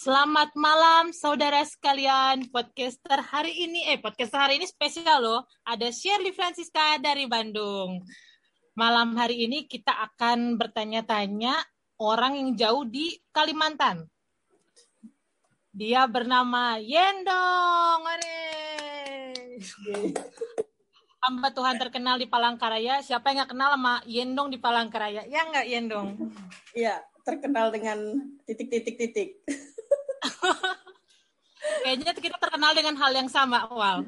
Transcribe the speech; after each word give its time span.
Selamat 0.00 0.56
malam 0.56 1.12
saudara 1.12 1.60
sekalian. 1.60 2.48
Podcaster 2.48 3.20
hari 3.20 3.52
ini 3.52 3.84
eh 3.84 4.00
podcaster 4.00 4.48
hari 4.48 4.56
ini 4.56 4.64
spesial 4.64 5.20
loh. 5.20 5.44
Ada 5.60 5.92
Shirley 5.92 6.32
Francisca 6.32 6.96
dari 6.96 7.28
Bandung. 7.28 8.00
Malam 8.72 9.12
hari 9.20 9.44
ini 9.44 9.68
kita 9.68 9.92
akan 9.92 10.56
bertanya-tanya 10.56 11.52
orang 12.00 12.32
yang 12.32 12.56
jauh 12.56 12.88
di 12.88 13.12
Kalimantan. 13.28 14.08
Dia 15.68 16.08
bernama 16.08 16.80
Yendong. 16.80 18.00
Hamba 21.28 21.52
Tuhan 21.52 21.76
terkenal 21.76 22.16
di 22.16 22.24
Palangkaraya. 22.24 23.04
Siapa 23.04 23.36
yang 23.36 23.44
nggak 23.44 23.52
kenal 23.52 23.76
sama 23.76 24.00
Yendong 24.08 24.48
di 24.48 24.56
Palangkaraya? 24.56 25.28
Ya 25.28 25.44
nggak 25.44 25.68
Yendong? 25.68 26.16
Iya, 26.72 27.04
terkenal 27.20 27.68
dengan 27.68 28.16
titik-titik-titik. 28.48 29.44
Kayaknya 31.84 32.12
kita 32.16 32.36
terkenal 32.40 32.72
dengan 32.72 32.96
hal 32.96 33.12
yang 33.12 33.28
sama, 33.28 33.68
Wal. 33.68 34.04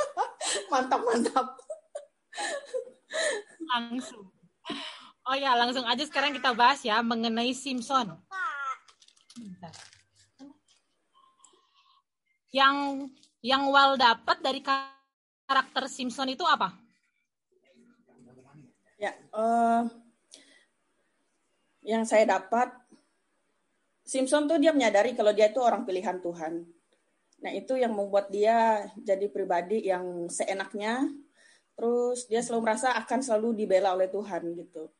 mantap, 0.72 1.00
mantap. 1.04 1.46
Langsung. 3.72 4.28
Oh 5.22 5.36
ya, 5.38 5.54
langsung 5.54 5.86
aja 5.86 6.02
sekarang 6.02 6.34
kita 6.34 6.52
bahas 6.52 6.82
ya 6.82 7.00
mengenai 7.00 7.54
Simpson. 7.54 8.18
Bentar. 9.38 9.72
Yang 12.52 13.08
yang 13.40 13.62
Wal 13.72 13.96
dapat 13.96 14.44
dari 14.44 14.60
karakter 14.60 15.88
Simpson 15.88 16.28
itu 16.28 16.44
apa? 16.44 16.76
Ya, 19.00 19.16
uh, 19.34 19.88
yang 21.82 22.06
saya 22.06 22.22
dapat 22.38 22.70
Simpson 24.12 24.44
tuh 24.44 24.60
dia 24.60 24.76
menyadari 24.76 25.16
kalau 25.16 25.32
dia 25.32 25.48
itu 25.48 25.56
orang 25.56 25.88
pilihan 25.88 26.20
Tuhan. 26.20 26.68
Nah, 27.40 27.52
itu 27.56 27.80
yang 27.80 27.96
membuat 27.96 28.28
dia 28.28 28.84
jadi 29.00 29.24
pribadi 29.32 29.88
yang 29.88 30.28
seenaknya. 30.28 31.08
Terus 31.72 32.28
dia 32.28 32.44
selalu 32.44 32.68
merasa 32.68 32.92
akan 32.92 33.24
selalu 33.24 33.64
dibela 33.64 33.96
oleh 33.96 34.12
Tuhan 34.12 34.52
gitu. 34.52 34.92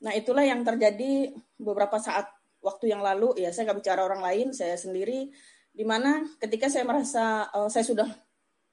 Nah, 0.00 0.16
itulah 0.16 0.48
yang 0.48 0.64
terjadi 0.64 1.36
beberapa 1.60 2.00
saat 2.00 2.24
waktu 2.64 2.88
yang 2.88 3.04
lalu 3.04 3.36
ya 3.36 3.52
saya 3.52 3.68
nggak 3.68 3.84
bicara 3.84 4.00
orang 4.00 4.24
lain, 4.24 4.56
saya 4.56 4.80
sendiri 4.80 5.28
di 5.68 5.84
mana 5.84 6.24
ketika 6.40 6.72
saya 6.72 6.88
merasa 6.88 7.52
uh, 7.52 7.68
saya 7.68 7.84
sudah 7.84 8.08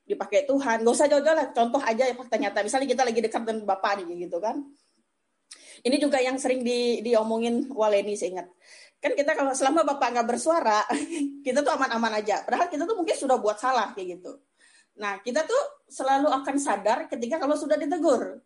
dipakai 0.08 0.48
Tuhan, 0.48 0.88
nggak 0.88 0.96
usah 0.96 1.12
jauh-jauh 1.12 1.36
lah, 1.36 1.52
contoh 1.52 1.84
aja 1.84 2.08
ya 2.08 2.16
fakta 2.16 2.40
nyata. 2.40 2.64
Misalnya 2.64 2.88
kita 2.88 3.04
lagi 3.04 3.20
dekat 3.20 3.44
dengan 3.44 3.68
Bapak 3.68 4.00
nih 4.00 4.24
gitu 4.24 4.40
kan. 4.40 4.64
Ini 5.84 5.98
juga 6.00 6.24
yang 6.24 6.40
sering 6.40 6.64
di, 6.64 7.04
diomongin 7.04 7.68
Waleni 7.76 8.16
saya 8.16 8.40
ingat 8.40 8.48
kan 9.02 9.18
kita 9.18 9.34
kalau 9.34 9.52
selama 9.58 9.82
bapak 9.82 10.14
nggak 10.14 10.28
bersuara 10.30 10.86
kita 11.46 11.66
tuh 11.66 11.74
aman-aman 11.74 12.22
aja. 12.22 12.46
Padahal 12.46 12.70
kita 12.70 12.86
tuh 12.86 12.94
mungkin 12.94 13.18
sudah 13.18 13.42
buat 13.42 13.58
salah 13.58 13.98
kayak 13.98 14.22
gitu. 14.22 14.38
Nah 15.02 15.18
kita 15.26 15.42
tuh 15.50 15.90
selalu 15.90 16.30
akan 16.30 16.56
sadar 16.62 17.10
ketika 17.10 17.42
kalau 17.42 17.58
sudah 17.58 17.82
ditegur. 17.82 18.38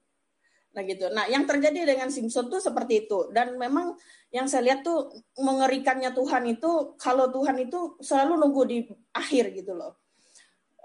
Nah 0.71 0.81
gitu. 0.87 1.11
Nah 1.11 1.27
yang 1.27 1.43
terjadi 1.43 1.83
dengan 1.83 2.07
Simpson 2.07 2.47
tuh 2.47 2.63
seperti 2.63 3.03
itu. 3.03 3.27
Dan 3.35 3.59
memang 3.59 3.99
yang 4.31 4.47
saya 4.47 4.71
lihat 4.71 4.87
tuh 4.87 5.11
mengerikannya 5.35 6.15
Tuhan 6.15 6.47
itu 6.47 6.95
kalau 6.95 7.27
Tuhan 7.35 7.59
itu 7.59 7.99
selalu 7.99 8.39
nunggu 8.39 8.61
di 8.63 8.79
akhir 9.11 9.51
gitu 9.51 9.75
loh. 9.75 9.99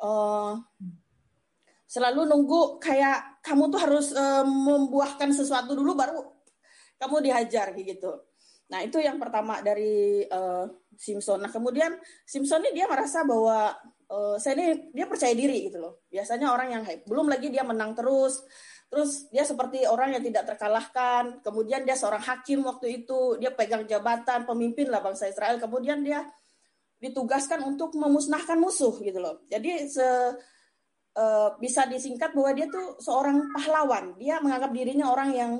Uh, 0.03 0.59
selalu 1.87 2.27
nunggu 2.27 2.83
kayak 2.83 3.43
kamu 3.43 3.71
tuh 3.71 3.81
harus 3.83 4.07
uh, 4.15 4.43
membuahkan 4.47 5.31
sesuatu 5.31 5.75
dulu 5.75 5.99
baru 5.99 6.23
kamu 7.03 7.27
dihajar 7.27 7.75
gitu 7.75 8.30
Nah, 8.71 8.87
itu 8.87 9.03
yang 9.03 9.19
pertama 9.19 9.59
dari 9.61 10.23
uh, 10.31 10.65
Simpson. 10.95 11.43
Nah, 11.43 11.51
kemudian 11.51 11.99
Simpson 12.23 12.63
ini 12.63 12.83
dia 12.83 12.87
merasa 12.87 13.27
bahwa 13.27 13.75
uh, 14.07 14.37
saya 14.39 14.55
ini 14.59 14.95
dia 14.95 15.11
percaya 15.11 15.35
diri 15.35 15.67
gitu 15.67 15.83
loh. 15.83 16.07
Biasanya 16.07 16.55
orang 16.55 16.69
yang 16.79 16.83
belum 17.03 17.27
lagi 17.27 17.51
dia 17.51 17.67
menang 17.67 17.99
terus. 17.99 18.47
Terus 18.91 19.31
dia 19.31 19.47
seperti 19.47 19.87
orang 19.87 20.15
yang 20.19 20.23
tidak 20.23 20.55
terkalahkan. 20.55 21.43
Kemudian 21.43 21.83
dia 21.83 21.99
seorang 21.99 22.23
hakim 22.23 22.63
waktu 22.67 23.03
itu, 23.03 23.39
dia 23.39 23.51
pegang 23.55 23.87
jabatan 23.87 24.47
pemimpin 24.47 24.91
lah 24.91 25.03
bangsa 25.03 25.27
Israel. 25.31 25.59
Kemudian 25.59 26.03
dia 26.07 26.27
ditugaskan 27.03 27.65
untuk 27.67 27.95
memusnahkan 27.99 28.59
musuh 28.59 28.95
gitu 29.03 29.19
loh. 29.19 29.43
Jadi 29.51 29.89
se 29.89 30.05
uh, 31.17 31.51
bisa 31.59 31.87
disingkat 31.87 32.35
bahwa 32.35 32.51
dia 32.55 32.67
tuh 32.71 32.99
seorang 33.03 33.51
pahlawan. 33.55 34.15
Dia 34.19 34.39
menganggap 34.39 34.71
dirinya 34.75 35.11
orang 35.11 35.31
yang 35.35 35.53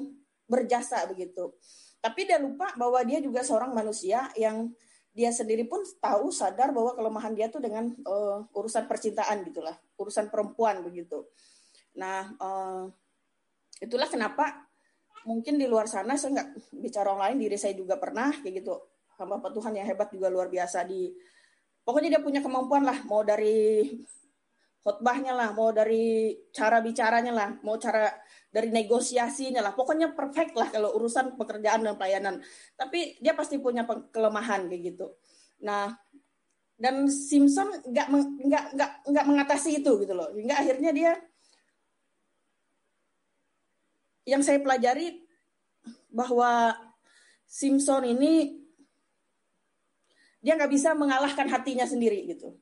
berjasa 0.51 1.07
begitu. 1.07 1.55
Tapi 2.01 2.25
dia 2.25 2.41
lupa 2.41 2.73
bahwa 2.81 3.01
dia 3.05 3.21
juga 3.21 3.45
seorang 3.45 3.77
manusia 3.77 4.33
yang 4.37 4.73
dia 5.11 5.31
sendiri 5.35 5.67
pun 5.69 5.83
tahu 6.01 6.33
sadar 6.33 6.73
bahwa 6.73 6.97
kelemahan 6.97 7.35
dia 7.37 7.53
tuh 7.53 7.61
dengan 7.61 7.93
uh, 8.09 8.47
urusan 8.57 8.89
percintaan 8.89 9.45
gitulah, 9.45 9.77
urusan 10.01 10.33
perempuan 10.33 10.81
begitu. 10.81 11.29
Nah, 11.99 12.31
uh, 12.41 12.89
itulah 13.83 14.07
kenapa 14.07 14.71
mungkin 15.29 15.61
di 15.61 15.69
luar 15.69 15.91
sana 15.91 16.17
saya 16.17 16.41
nggak 16.41 16.49
bicara 16.81 17.13
orang 17.13 17.37
lain, 17.37 17.51
diri 17.51 17.57
saya 17.61 17.75
juga 17.77 18.01
pernah 18.01 18.33
kayak 18.33 18.65
gitu. 18.65 18.75
Hamba 19.21 19.53
Tuhan 19.53 19.77
yang 19.77 19.85
hebat 19.85 20.09
juga 20.09 20.33
luar 20.33 20.49
biasa 20.49 20.89
di 20.89 21.13
pokoknya 21.85 22.17
dia 22.17 22.23
punya 22.25 22.41
kemampuan 22.41 22.89
lah 22.89 23.05
mau 23.05 23.21
dari 23.21 23.85
khotbahnya 24.81 25.37
lah, 25.37 25.53
mau 25.53 25.71
dari 25.71 26.33
cara 26.57 26.81
bicaranya 26.81 27.33
lah, 27.33 27.51
mau 27.61 27.77
cara 27.77 28.09
dari 28.49 28.73
negosiasinya 28.73 29.61
lah. 29.61 29.73
Pokoknya 29.77 30.17
perfect 30.17 30.57
lah 30.57 30.69
kalau 30.73 30.97
urusan 30.97 31.37
pekerjaan 31.37 31.85
dan 31.85 31.95
pelayanan. 32.01 32.41
Tapi 32.75 33.21
dia 33.21 33.37
pasti 33.37 33.61
punya 33.61 33.85
kelemahan 33.87 34.73
kayak 34.73 34.83
gitu. 34.97 35.07
Nah, 35.61 35.93
dan 36.81 37.13
Simpson 37.13 37.69
nggak 37.85 38.07
nggak 38.41 38.65
nggak 38.73 38.93
nggak 39.05 39.27
mengatasi 39.29 39.85
itu 39.85 40.01
gitu 40.01 40.17
loh. 40.17 40.33
Hingga 40.33 40.57
akhirnya 40.65 40.91
dia 40.97 41.13
yang 44.25 44.41
saya 44.41 44.65
pelajari 44.65 45.21
bahwa 46.09 46.73
Simpson 47.45 48.09
ini 48.09 48.65
dia 50.41 50.57
nggak 50.57 50.73
bisa 50.73 50.97
mengalahkan 50.97 51.45
hatinya 51.53 51.85
sendiri 51.85 52.25
gitu 52.25 52.57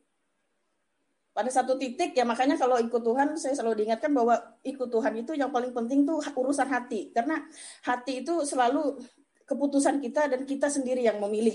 pada 1.39 1.55
satu 1.55 1.79
titik 1.79 2.19
ya 2.19 2.27
makanya 2.27 2.59
kalau 2.59 2.83
ikut 2.83 2.99
Tuhan 2.99 3.39
saya 3.39 3.55
selalu 3.55 3.87
diingatkan 3.87 4.11
bahwa 4.11 4.59
ikut 4.67 4.91
Tuhan 4.91 5.23
itu 5.23 5.39
yang 5.39 5.55
paling 5.55 5.71
penting 5.71 6.03
tuh 6.03 6.19
urusan 6.35 6.67
hati 6.67 7.15
karena 7.15 7.47
hati 7.87 8.27
itu 8.27 8.43
selalu 8.43 8.99
keputusan 9.47 10.03
kita 10.03 10.27
dan 10.35 10.43
kita 10.43 10.67
sendiri 10.67 11.07
yang 11.07 11.23
memilih 11.23 11.55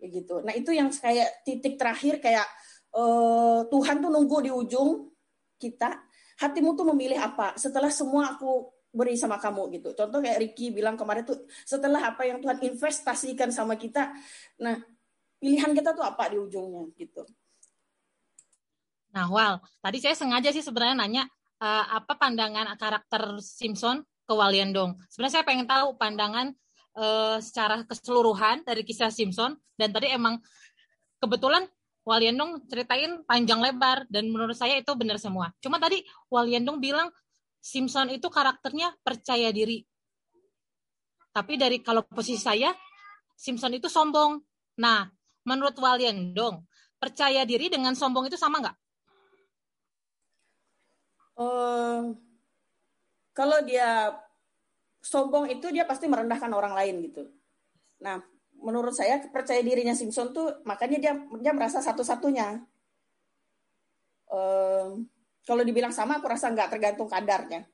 gitu. 0.00 0.40
Nah 0.40 0.56
itu 0.56 0.72
yang 0.72 0.88
kayak 0.88 1.44
titik 1.44 1.76
terakhir 1.76 2.24
kayak 2.24 2.48
uh, 2.96 3.68
Tuhan 3.68 4.00
tuh 4.00 4.08
nunggu 4.08 4.48
di 4.48 4.50
ujung 4.50 5.12
kita 5.60 5.92
hatimu 6.40 6.72
tuh 6.72 6.88
memilih 6.96 7.20
apa 7.20 7.52
setelah 7.60 7.92
semua 7.92 8.32
aku 8.32 8.72
beri 8.96 9.12
sama 9.20 9.36
kamu 9.36 9.76
gitu. 9.76 9.92
Contoh 9.92 10.24
kayak 10.24 10.40
Ricky 10.40 10.72
bilang 10.72 10.96
kemarin 10.96 11.28
tuh 11.28 11.44
setelah 11.68 12.16
apa 12.16 12.24
yang 12.24 12.40
Tuhan 12.40 12.64
investasikan 12.64 13.52
sama 13.52 13.76
kita, 13.76 14.08
nah 14.56 14.80
pilihan 15.36 15.76
kita 15.76 15.92
tuh 15.92 16.00
apa 16.00 16.32
di 16.32 16.40
ujungnya 16.40 16.88
gitu. 16.96 17.28
Nah, 19.12 19.28
Wal, 19.28 19.60
tadi 19.84 19.98
saya 20.00 20.16
sengaja 20.16 20.48
sih 20.52 20.64
sebenarnya 20.64 20.96
nanya 20.96 21.24
uh, 21.60 21.84
apa 22.00 22.16
pandangan 22.16 22.72
karakter 22.80 23.38
Simpson 23.44 24.00
ke 24.24 24.32
Waliandong. 24.32 24.96
Sebenarnya 25.12 25.34
saya 25.40 25.44
pengen 25.44 25.68
tahu 25.68 25.94
pandangan 26.00 26.56
uh, 26.96 27.36
secara 27.38 27.84
keseluruhan 27.84 28.64
dari 28.64 28.82
kisah 28.82 29.12
Simpson 29.12 29.56
dan 29.76 29.92
tadi 29.92 30.08
emang 30.10 30.40
kebetulan 31.20 31.68
Waliandong 32.02 32.66
ceritain 32.66 33.22
panjang 33.22 33.62
lebar 33.62 34.10
dan 34.10 34.26
menurut 34.26 34.58
saya 34.58 34.74
itu 34.74 34.90
benar 34.98 35.22
semua. 35.22 35.54
Cuma 35.62 35.78
tadi 35.78 36.02
Waliandong 36.32 36.82
bilang 36.82 37.06
Simpson 37.62 38.10
itu 38.10 38.26
karakternya 38.26 38.90
percaya 39.06 39.54
diri. 39.54 39.86
Tapi 41.30 41.54
dari 41.54 41.78
kalau 41.78 42.02
posisi 42.02 42.42
saya 42.42 42.74
Simpson 43.38 43.78
itu 43.78 43.86
sombong. 43.86 44.42
Nah, 44.82 45.06
menurut 45.46 45.78
Waliandong, 45.78 46.58
percaya 46.98 47.46
diri 47.46 47.70
dengan 47.70 47.94
sombong 47.94 48.26
itu 48.26 48.34
sama 48.34 48.58
nggak? 48.58 48.81
Uh, 51.38 52.12
kalau 53.32 53.58
dia 53.64 54.12
sombong 55.02 55.50
itu 55.50 55.68
dia 55.74 55.82
pasti 55.88 56.06
merendahkan 56.06 56.52
orang 56.52 56.76
lain 56.76 57.02
gitu. 57.10 57.26
Nah, 58.02 58.22
menurut 58.62 58.94
saya 58.94 59.18
percaya 59.30 59.58
dirinya 59.60 59.92
Simpson 59.96 60.30
tuh 60.30 60.62
makanya 60.62 60.98
dia 60.98 61.12
dia 61.42 61.52
merasa 61.52 61.82
satu-satunya. 61.82 62.62
Uh, 64.32 65.04
kalau 65.42 65.66
dibilang 65.66 65.90
sama, 65.90 66.22
aku 66.22 66.30
rasa 66.30 66.48
nggak 66.54 66.70
tergantung 66.70 67.10
kadarnya. 67.10 67.66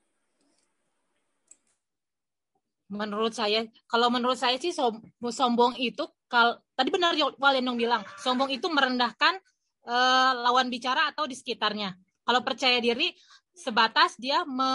Menurut 2.89 3.37
saya, 3.37 3.69
kalau 3.85 4.09
menurut 4.09 4.33
saya 4.33 4.57
sih 4.57 4.73
sombong 4.73 5.77
itu, 5.77 6.01
kalau 6.25 6.57
tadi 6.73 6.89
benar 6.89 7.13
Walenong 7.37 7.77
bilang, 7.77 8.01
sombong 8.17 8.49
itu 8.49 8.65
merendahkan 8.65 9.37
uh, 9.85 10.33
lawan 10.41 10.73
bicara 10.73 11.13
atau 11.13 11.29
di 11.29 11.37
sekitarnya. 11.37 11.93
Kalau 12.25 12.41
percaya 12.41 12.81
diri, 12.81 13.13
sebatas 13.59 14.15
dia 14.15 14.47
me, 14.47 14.71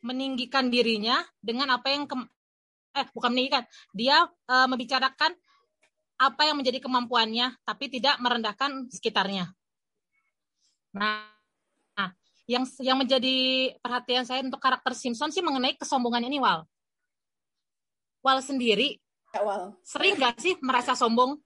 meninggikan 0.00 0.72
dirinya 0.72 1.20
dengan 1.44 1.76
apa 1.76 1.92
yang 1.92 2.08
ke, 2.08 2.16
eh 2.96 3.06
bukan 3.12 3.30
meninggikan 3.36 3.64
dia 3.92 4.24
uh, 4.48 4.66
membicarakan 4.66 5.36
apa 6.16 6.42
yang 6.48 6.56
menjadi 6.56 6.80
kemampuannya, 6.80 7.60
tapi 7.60 7.92
tidak 7.92 8.16
merendahkan 8.24 8.88
sekitarnya. 8.88 9.52
Nah, 10.96 11.28
nah 11.92 12.08
yang 12.48 12.64
yang 12.80 12.96
menjadi 12.96 13.36
perhatian 13.84 14.24
saya 14.24 14.40
untuk 14.40 14.56
karakter 14.56 14.96
Simpson 14.96 15.28
sih 15.28 15.44
mengenai 15.44 15.76
kesombongan 15.76 16.24
ini, 16.24 16.40
Wal. 16.40 16.64
Wal 18.24 18.40
sendiri, 18.40 18.96
ya, 19.36 19.44
Wal. 19.44 19.76
sering 19.84 20.16
nggak 20.16 20.40
sih 20.40 20.56
merasa 20.64 20.96
sombong? 20.96 21.36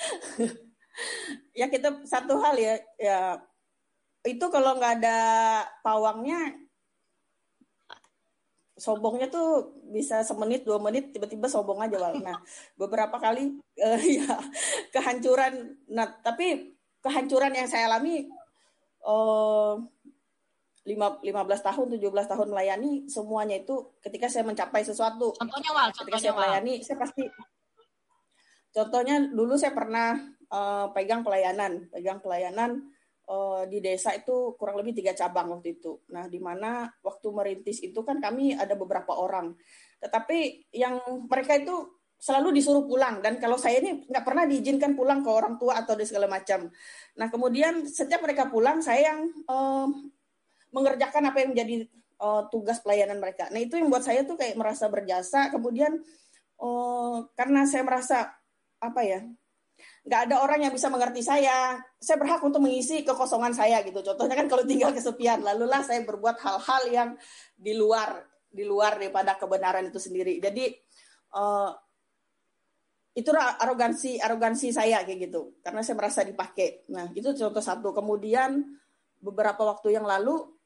ya 1.60 1.68
kita 1.68 2.00
satu 2.08 2.40
hal 2.40 2.56
ya, 2.56 2.74
ya 2.96 3.36
itu 4.24 4.46
kalau 4.52 4.76
nggak 4.76 5.00
ada 5.00 5.18
pawangnya 5.80 6.52
sombongnya 8.80 9.28
tuh 9.28 9.76
bisa 9.92 10.24
semenit 10.24 10.64
dua 10.64 10.80
menit 10.80 11.12
tiba-tiba 11.12 11.44
sombong 11.52 11.84
aja 11.84 12.00
wal. 12.00 12.16
Nah 12.16 12.40
beberapa 12.80 13.20
kali 13.20 13.60
uh, 13.76 14.00
ya 14.18 14.40
kehancuran. 14.88 15.76
Nah 15.92 16.08
tapi 16.24 16.72
kehancuran 17.04 17.52
yang 17.52 17.68
saya 17.68 17.92
alami 17.92 18.24
uh, 19.04 19.76
lima 20.88 21.20
lima 21.20 21.44
belas 21.44 21.60
tahun 21.60 21.92
tujuh 21.92 22.08
belas 22.08 22.24
tahun 22.24 22.56
melayani 22.56 23.04
semuanya 23.04 23.60
itu 23.60 24.00
ketika 24.00 24.32
saya 24.32 24.48
mencapai 24.48 24.80
sesuatu. 24.80 25.36
Contohnya 25.36 25.70
wal. 25.76 25.92
Ketika 25.92 26.16
saya 26.16 26.32
melayani 26.32 26.80
saya 26.80 26.96
pasti. 26.96 27.28
Contohnya 28.70 29.20
dulu 29.28 29.60
saya 29.60 29.76
pernah 29.76 30.14
uh, 30.48 30.88
pegang 30.96 31.20
pelayanan, 31.20 31.90
pegang 31.92 32.22
pelayanan 32.22 32.86
uh, 33.30 33.62
di 33.70 33.78
desa 33.78 34.10
itu 34.18 34.58
kurang 34.58 34.82
lebih 34.82 34.98
tiga 34.98 35.14
cabang 35.14 35.54
waktu 35.54 35.78
itu. 35.78 36.02
Nah, 36.10 36.26
di 36.26 36.42
mana 36.42 36.90
waktu 37.06 37.30
merintis 37.30 37.78
itu 37.80 38.02
kan 38.02 38.18
kami 38.18 38.58
ada 38.58 38.74
beberapa 38.74 39.14
orang, 39.14 39.54
tetapi 40.02 40.68
yang 40.74 40.98
mereka 41.30 41.54
itu 41.54 42.02
selalu 42.20 42.60
disuruh 42.60 42.84
pulang 42.84 43.24
dan 43.24 43.40
kalau 43.40 43.56
saya 43.56 43.80
ini 43.80 44.04
nggak 44.04 44.24
pernah 44.28 44.44
diizinkan 44.44 44.92
pulang 44.92 45.24
ke 45.24 45.30
orang 45.32 45.56
tua 45.56 45.80
atau 45.80 45.96
di 45.96 46.04
segala 46.04 46.28
macam. 46.28 46.68
Nah, 47.16 47.32
kemudian 47.32 47.88
setiap 47.88 48.20
mereka 48.20 48.52
pulang, 48.52 48.84
saya 48.84 49.14
yang 49.14 49.30
uh, 49.48 49.88
mengerjakan 50.74 51.32
apa 51.32 51.38
yang 51.40 51.50
menjadi 51.56 51.74
uh, 52.20 52.44
tugas 52.52 52.78
pelayanan 52.84 53.16
mereka. 53.18 53.48
Nah, 53.48 53.64
itu 53.64 53.80
yang 53.80 53.88
buat 53.88 54.04
saya 54.04 54.28
tuh 54.28 54.36
kayak 54.36 54.54
merasa 54.60 54.86
berjasa. 54.92 55.48
Kemudian 55.48 55.96
uh, 56.60 57.24
karena 57.32 57.64
saya 57.64 57.82
merasa 57.88 58.36
apa 58.80 59.00
ya 59.04 59.20
nggak 60.00 60.20
ada 60.28 60.36
orang 60.40 60.64
yang 60.64 60.72
bisa 60.72 60.88
mengerti 60.88 61.20
saya. 61.20 61.76
Saya 62.00 62.16
berhak 62.16 62.40
untuk 62.40 62.64
mengisi 62.64 63.04
kekosongan 63.04 63.52
saya 63.52 63.84
gitu. 63.84 64.00
Contohnya 64.00 64.36
kan 64.36 64.46
kalau 64.48 64.64
tinggal 64.64 64.96
kesepian, 64.96 65.44
lalulah 65.44 65.84
saya 65.84 66.00
berbuat 66.04 66.40
hal-hal 66.40 66.82
yang 66.88 67.08
di 67.56 67.76
luar 67.76 68.24
di 68.50 68.66
luar 68.66 68.98
daripada 68.98 69.38
kebenaran 69.38 69.86
itu 69.86 70.00
sendiri. 70.02 70.42
Jadi 70.42 70.72
uh, 71.38 71.70
itu 73.10 73.30
arogansi 73.34 74.22
arogansi 74.22 74.70
saya 74.70 75.02
kayak 75.02 75.30
gitu 75.30 75.60
karena 75.60 75.82
saya 75.84 75.96
merasa 75.98 76.20
dipakai. 76.24 76.88
Nah 76.90 77.10
itu 77.12 77.30
contoh 77.36 77.62
satu. 77.62 77.94
Kemudian 77.94 78.64
beberapa 79.20 79.62
waktu 79.68 80.00
yang 80.00 80.08
lalu, 80.08 80.59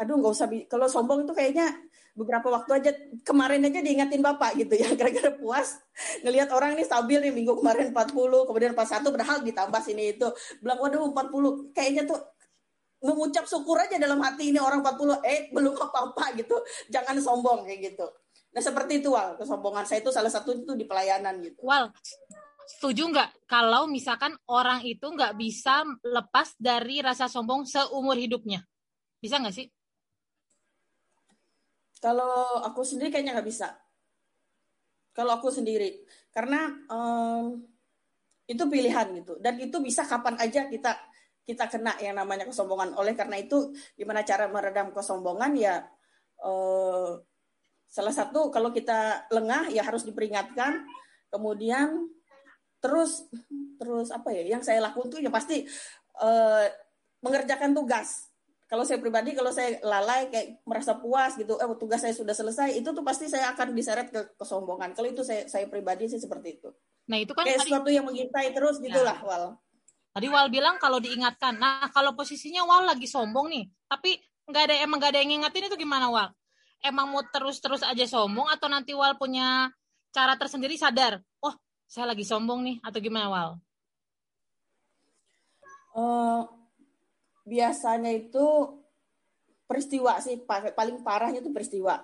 aduh 0.00 0.16
nggak 0.16 0.32
usah 0.32 0.48
kalau 0.64 0.88
sombong 0.88 1.28
itu 1.28 1.32
kayaknya 1.36 1.76
beberapa 2.16 2.50
waktu 2.50 2.70
aja 2.82 2.90
kemarin 3.22 3.62
aja 3.64 3.80
diingatin 3.80 4.20
bapak 4.20 4.58
gitu 4.58 4.74
ya 4.74 4.90
gara-gara 4.98 5.30
puas 5.36 5.78
ngelihat 6.26 6.50
orang 6.50 6.74
ini 6.74 6.82
stabil 6.82 7.22
nih 7.22 7.32
minggu 7.32 7.54
kemarin 7.62 7.94
40 7.94 8.48
kemudian 8.48 8.72
41 8.74 9.14
padahal 9.14 9.38
ditambah 9.44 9.80
sini 9.80 10.16
itu. 10.18 10.28
Bilang 10.58 10.78
waduh 10.82 11.06
40 11.12 11.72
kayaknya 11.76 12.02
tuh 12.08 12.20
mengucap 13.00 13.48
syukur 13.48 13.80
aja 13.80 13.96
dalam 13.96 14.20
hati 14.20 14.52
ini 14.52 14.60
orang 14.60 14.84
40 14.84 15.24
eh 15.24 15.48
belum 15.48 15.72
apa-apa 15.72 16.36
gitu 16.36 16.60
jangan 16.92 17.16
sombong 17.16 17.64
kayak 17.64 17.94
gitu. 17.94 18.06
Nah 18.50 18.60
seperti 18.60 19.00
itu 19.00 19.08
Wal 19.14 19.38
kesombongan 19.38 19.86
saya 19.86 20.04
itu 20.04 20.10
salah 20.12 20.28
satu 20.28 20.52
itu 20.52 20.76
di 20.76 20.84
pelayanan 20.84 21.40
gitu. 21.40 21.62
Wal 21.64 21.88
setuju 22.68 23.08
nggak 23.08 23.48
kalau 23.48 23.88
misalkan 23.88 24.36
orang 24.50 24.84
itu 24.84 25.08
nggak 25.08 25.32
bisa 25.38 25.86
lepas 26.04 26.52
dari 26.60 27.00
rasa 27.00 27.30
sombong 27.30 27.64
seumur 27.64 28.18
hidupnya? 28.20 28.60
Bisa 29.16 29.40
nggak 29.40 29.54
sih 29.56 29.66
kalau 32.00 32.64
aku 32.64 32.80
sendiri 32.80 33.12
kayaknya 33.12 33.36
nggak 33.36 33.48
bisa. 33.48 33.76
Kalau 35.12 35.36
aku 35.36 35.52
sendiri, 35.52 36.00
karena 36.32 36.72
um, 36.88 37.60
itu 38.48 38.62
pilihan 38.64 39.10
gitu, 39.20 39.36
dan 39.42 39.60
itu 39.60 39.76
bisa 39.84 40.06
kapan 40.08 40.38
aja 40.40 40.64
kita 40.70 40.96
kita 41.44 41.66
kena 41.68 41.92
yang 42.00 42.16
namanya 42.16 42.48
kesombongan. 42.48 42.96
Oleh 42.96 43.12
karena 43.12 43.36
itu, 43.36 43.74
gimana 43.98 44.24
cara 44.24 44.48
meredam 44.48 44.94
kesombongan 44.96 45.52
ya 45.58 45.82
uh, 46.46 47.20
salah 47.90 48.14
satu 48.14 48.54
kalau 48.54 48.70
kita 48.72 49.28
lengah 49.28 49.68
ya 49.68 49.84
harus 49.84 50.06
diperingatkan. 50.08 50.88
Kemudian 51.28 52.06
terus 52.80 53.28
terus 53.76 54.08
apa 54.14 54.30
ya? 54.32 54.56
Yang 54.56 54.72
saya 54.72 54.80
lakukan 54.80 55.10
tuh 55.10 55.20
ya 55.20 55.28
pasti 55.28 55.66
uh, 56.22 56.64
mengerjakan 57.20 57.76
tugas 57.76 58.29
kalau 58.70 58.86
saya 58.86 59.02
pribadi 59.02 59.34
kalau 59.34 59.50
saya 59.50 59.82
lalai 59.82 60.30
kayak 60.30 60.62
merasa 60.62 60.94
puas 60.94 61.34
gitu 61.34 61.58
eh 61.58 61.66
tugas 61.74 62.06
saya 62.06 62.14
sudah 62.14 62.30
selesai 62.30 62.78
itu 62.78 62.86
tuh 62.94 63.02
pasti 63.02 63.26
saya 63.26 63.50
akan 63.50 63.74
diseret 63.74 64.14
ke 64.14 64.38
kesombongan. 64.38 64.94
Kalau 64.94 65.10
itu 65.10 65.26
saya 65.26 65.50
saya 65.50 65.66
pribadi 65.66 66.06
sih 66.06 66.22
seperti 66.22 66.62
itu. 66.62 66.70
Nah 67.10 67.18
itu 67.18 67.34
kan 67.34 67.50
kayak 67.50 67.66
tadi, 67.66 67.74
sesuatu 67.74 67.90
yang 67.90 68.06
mengintai 68.06 68.54
terus 68.54 68.78
ya. 68.78 68.86
gitulah 68.86 69.18
wal. 69.26 69.58
Tadi 70.14 70.26
wal 70.30 70.46
bilang 70.54 70.78
kalau 70.78 71.02
diingatkan. 71.02 71.58
Nah 71.58 71.90
kalau 71.90 72.14
posisinya 72.14 72.62
wal 72.62 72.86
lagi 72.86 73.10
sombong 73.10 73.50
nih 73.50 73.66
tapi 73.90 74.22
nggak 74.46 74.62
ada 74.70 74.74
emang 74.86 75.02
nggak 75.02 75.10
ada 75.10 75.18
yang 75.18 75.30
ngingetin 75.34 75.66
itu 75.66 75.74
gimana 75.74 76.06
wal? 76.06 76.30
Emang 76.78 77.10
mau 77.10 77.26
terus 77.26 77.58
terus 77.58 77.82
aja 77.82 78.06
sombong 78.06 78.46
atau 78.54 78.70
nanti 78.70 78.94
wal 78.94 79.18
punya 79.18 79.66
cara 80.14 80.38
tersendiri 80.38 80.78
sadar 80.78 81.18
oh 81.42 81.54
saya 81.90 82.14
lagi 82.14 82.22
sombong 82.22 82.62
nih 82.62 82.76
atau 82.86 83.02
gimana 83.02 83.26
wal? 83.26 83.50
Uh, 85.90 86.46
biasanya 87.50 88.14
itu 88.14 88.46
peristiwa 89.66 90.22
sih 90.22 90.38
paling 90.46 91.02
parahnya 91.02 91.42
itu 91.42 91.50
peristiwa. 91.50 91.98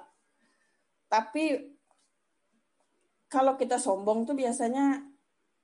Tapi 1.06 1.74
kalau 3.30 3.54
kita 3.54 3.78
sombong 3.78 4.26
tuh 4.26 4.34
biasanya 4.34 5.02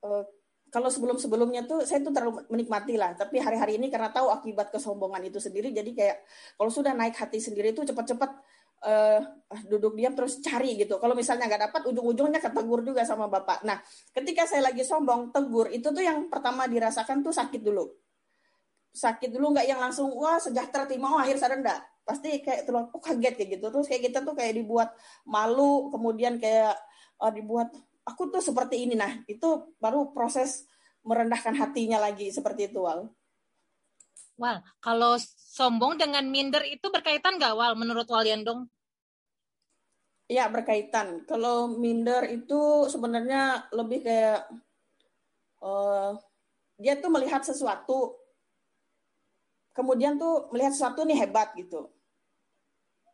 uh, 0.06 0.24
kalau 0.72 0.88
sebelum-sebelumnya 0.88 1.68
tuh 1.68 1.84
saya 1.84 2.00
tuh 2.00 2.14
terlalu 2.14 2.42
menikmati 2.48 2.94
lah. 2.98 3.14
Tapi 3.18 3.42
hari-hari 3.42 3.76
ini 3.76 3.90
karena 3.90 4.10
tahu 4.10 4.30
akibat 4.30 4.70
kesombongan 4.70 5.22
itu 5.26 5.38
sendiri, 5.38 5.74
jadi 5.74 5.90
kayak 5.92 6.16
kalau 6.58 6.70
sudah 6.70 6.94
naik 6.96 7.18
hati 7.18 7.38
sendiri 7.38 7.76
itu 7.76 7.84
cepat-cepat 7.84 8.30
uh, 8.86 9.20
duduk 9.68 9.94
diam 9.94 10.16
terus 10.16 10.40
cari 10.40 10.80
gitu. 10.80 10.96
Kalau 10.96 11.12
misalnya 11.12 11.46
nggak 11.50 11.62
dapat, 11.70 11.82
ujung-ujungnya 11.92 12.40
ketegur 12.40 12.80
juga 12.82 13.04
sama 13.04 13.28
bapak. 13.28 13.68
Nah, 13.68 13.78
ketika 14.16 14.48
saya 14.48 14.72
lagi 14.72 14.82
sombong, 14.82 15.28
tegur 15.30 15.68
itu 15.68 15.92
tuh 15.92 16.02
yang 16.02 16.32
pertama 16.32 16.64
dirasakan 16.64 17.20
tuh 17.20 17.36
sakit 17.36 17.60
dulu 17.60 17.92
sakit 18.92 19.32
dulu 19.32 19.56
nggak? 19.56 19.66
Yang 19.66 19.80
langsung 19.80 20.08
wah 20.14 20.38
sejahtera 20.38 20.84
terima 20.86 21.12
oh 21.12 21.20
akhir 21.20 21.40
sadar 21.40 21.58
enggak 21.60 21.80
pasti 22.02 22.42
kayak 22.42 22.66
terus 22.66 22.90
oh, 22.90 23.02
kaget 23.02 23.34
kayak 23.38 23.50
gitu. 23.58 23.66
Terus 23.72 23.86
kayak 23.88 24.02
kita 24.10 24.18
tuh 24.26 24.34
kayak 24.36 24.54
dibuat 24.58 24.88
malu 25.26 25.88
kemudian 25.88 26.36
kayak 26.36 26.76
uh, 27.22 27.32
dibuat 27.32 27.72
aku 28.04 28.28
tuh 28.30 28.42
seperti 28.42 28.86
ini. 28.86 28.94
Nah 28.98 29.22
itu 29.26 29.76
baru 29.78 30.12
proses 30.12 30.66
merendahkan 31.02 31.54
hatinya 31.58 31.98
lagi 31.98 32.30
seperti 32.30 32.70
itu 32.70 32.82
wal. 32.82 33.10
Wal 34.38 34.62
kalau 34.82 35.18
sombong 35.36 35.98
dengan 35.98 36.26
minder 36.30 36.62
itu 36.66 36.86
berkaitan 36.90 37.38
nggak 37.38 37.54
wal? 37.54 37.74
Menurut 37.74 38.06
Waliandong 38.06 38.66
Ya 40.32 40.48
berkaitan. 40.48 41.28
Kalau 41.28 41.68
minder 41.68 42.24
itu 42.24 42.88
sebenarnya 42.88 43.68
lebih 43.68 44.00
kayak 44.00 44.48
uh, 45.60 46.16
dia 46.80 46.96
tuh 46.96 47.12
melihat 47.12 47.44
sesuatu 47.44 48.21
kemudian 49.72 50.20
tuh 50.20 50.48
melihat 50.52 50.72
sesuatu 50.72 51.04
nih 51.04 51.26
hebat 51.26 51.52
gitu. 51.56 51.88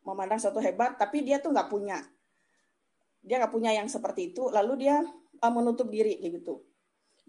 Memandang 0.07 0.39
sesuatu 0.39 0.63
hebat 0.63 0.99
tapi 0.99 1.23
dia 1.27 1.39
tuh 1.43 1.55
nggak 1.55 1.71
punya. 1.71 1.99
Dia 3.23 3.43
nggak 3.43 3.53
punya 3.55 3.75
yang 3.75 3.91
seperti 3.91 4.35
itu 4.35 4.51
lalu 4.51 4.87
dia 4.87 5.03
uh, 5.43 5.53
menutup 5.53 5.91
diri 5.91 6.19
gitu. 6.23 6.63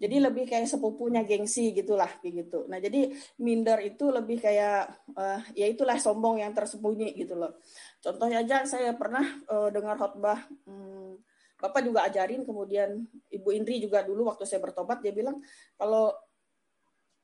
Jadi 0.00 0.16
lebih 0.16 0.48
kayak 0.48 0.64
sepupunya 0.64 1.20
gengsi 1.28 1.76
gitulah 1.76 2.08
kayak 2.24 2.48
gitu. 2.48 2.64
Nah 2.72 2.80
jadi 2.80 3.12
minder 3.44 3.84
itu 3.84 4.08
lebih 4.08 4.40
kayak 4.40 4.88
uh, 5.12 5.44
ya 5.52 5.68
itulah 5.68 6.00
sombong 6.00 6.40
yang 6.40 6.56
tersembunyi 6.56 7.12
gitu 7.20 7.36
loh. 7.36 7.60
Contohnya 8.00 8.40
aja 8.40 8.64
saya 8.64 8.96
pernah 8.96 9.22
uh, 9.52 9.68
dengar 9.68 10.00
khotbah 10.00 10.40
hmm, 10.64 11.20
bapak 11.60 11.84
juga 11.84 12.08
ajarin 12.08 12.42
kemudian 12.48 13.04
ibu 13.28 13.48
Indri 13.52 13.84
juga 13.84 14.00
dulu 14.00 14.32
waktu 14.32 14.48
saya 14.48 14.64
bertobat 14.64 15.04
dia 15.04 15.12
bilang 15.12 15.44
kalau 15.76 16.16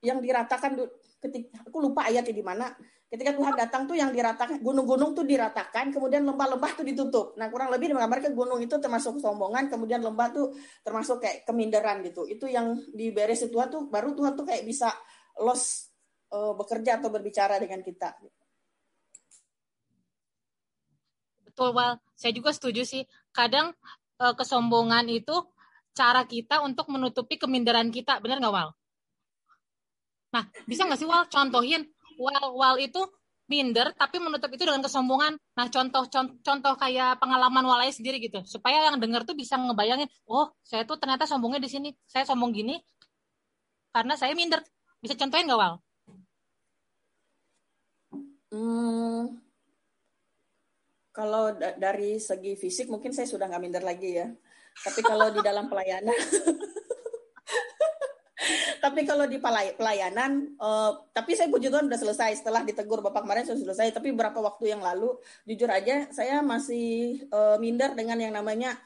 yang 0.07 0.23
diratakan 0.23 0.79
ketika 1.19 1.67
aku 1.67 1.83
lupa 1.83 2.07
ayatnya 2.07 2.31
di 2.31 2.45
mana. 2.47 2.71
Ketika 3.07 3.39
Tuhan 3.39 3.55
datang 3.55 3.87
tuh 3.87 3.95
yang 3.95 4.11
diratakan 4.11 4.59
gunung-gunung 4.59 5.15
tuh 5.15 5.23
diratakan 5.23 5.95
kemudian 5.95 6.27
lembah-lembah 6.27 6.75
tuh 6.75 6.83
ditutup. 6.83 7.27
Nah 7.39 7.47
kurang 7.51 7.71
lebih 7.71 7.95
menggambarkan 7.95 8.35
gunung 8.35 8.59
itu 8.59 8.79
termasuk 8.83 9.23
kesombongan 9.23 9.71
kemudian 9.71 10.03
lembah 10.03 10.35
tuh 10.35 10.51
termasuk 10.83 11.23
kayak 11.23 11.47
keminderan 11.47 12.03
gitu. 12.03 12.27
Itu 12.27 12.51
yang 12.51 12.75
diberes 12.91 13.47
Tuhan 13.47 13.71
tuh 13.71 13.87
baru 13.87 14.11
Tuhan 14.11 14.35
tuh 14.35 14.43
kayak 14.43 14.67
bisa 14.67 14.91
los 15.39 15.95
uh, 16.35 16.59
bekerja 16.59 16.99
atau 16.99 17.11
berbicara 17.11 17.63
dengan 17.63 17.79
kita. 17.87 18.19
Betul 21.47 21.73
Wal. 21.73 22.03
Saya 22.19 22.35
juga 22.35 22.51
setuju 22.51 22.83
sih. 22.83 23.07
Kadang 23.31 23.71
uh, 24.19 24.35
kesombongan 24.35 25.07
itu 25.09 25.47
cara 25.97 26.29
kita 26.29 26.61
untuk 26.61 26.93
menutupi 26.93 27.41
keminderan 27.41 27.89
kita, 27.89 28.21
benar 28.21 28.43
nggak 28.43 28.53
Wal? 28.53 28.69
Nah, 30.37 30.45
bisa 30.69 30.85
nggak 30.85 31.01
sih 31.01 31.09
Wal 31.09 31.25
contohin 31.33 31.89
Wal 32.21 32.45
Wal 32.53 32.77
itu 32.85 33.01
minder 33.49 33.95
tapi 33.97 34.21
menutup 34.21 34.53
itu 34.53 34.69
dengan 34.69 34.85
kesombongan. 34.85 35.41
Nah, 35.57 35.67
contoh 35.73 36.05
contoh, 36.45 36.75
kayak 36.77 37.17
pengalaman 37.17 37.65
Walai 37.65 37.89
sendiri 37.89 38.21
gitu, 38.21 38.45
supaya 38.45 38.85
yang 38.85 39.01
dengar 39.01 39.25
tuh 39.25 39.33
bisa 39.33 39.57
ngebayangin, 39.57 40.11
oh, 40.29 40.53
saya 40.61 40.85
tuh 40.85 41.01
ternyata 41.01 41.25
sombongnya 41.25 41.63
di 41.65 41.71
sini. 41.73 41.89
Saya 42.05 42.29
sombong 42.29 42.53
gini 42.53 42.77
karena 43.97 44.13
saya 44.13 44.37
minder. 44.37 44.61
Bisa 45.01 45.17
contohin 45.17 45.49
nggak 45.49 45.57
Wal? 45.57 45.75
Hmm, 48.47 49.41
kalau 51.17 51.57
dari 51.57 52.21
segi 52.21 52.55
fisik 52.61 52.93
mungkin 52.93 53.11
saya 53.17 53.25
sudah 53.25 53.49
nggak 53.49 53.63
minder 53.65 53.81
lagi 53.81 54.21
ya. 54.21 54.29
Tapi 54.77 55.01
kalau 55.01 55.33
di 55.33 55.41
dalam 55.41 55.73
pelayanan, 55.73 56.13
tapi 58.81 59.07
kalau 59.07 59.25
di 59.27 59.41
pelayanan, 59.77 60.57
uh, 60.61 60.93
tapi 61.11 61.35
saya 61.35 61.51
puji 61.51 61.69
Tuhan 61.69 61.89
sudah 61.91 62.01
selesai 62.01 62.31
setelah 62.43 62.63
ditegur 62.63 63.03
Bapak 63.03 63.25
kemarin 63.27 63.45
sudah 63.49 63.63
selesai. 63.63 63.95
Tapi 63.95 64.13
beberapa 64.15 64.43
waktu 64.43 64.77
yang 64.77 64.83
lalu, 64.85 65.17
jujur 65.45 65.69
aja 65.69 66.09
saya 66.13 66.41
masih 66.41 67.21
uh, 67.33 67.57
minder 67.61 67.93
dengan 67.93 68.19
yang 68.21 68.35
namanya 68.35 68.77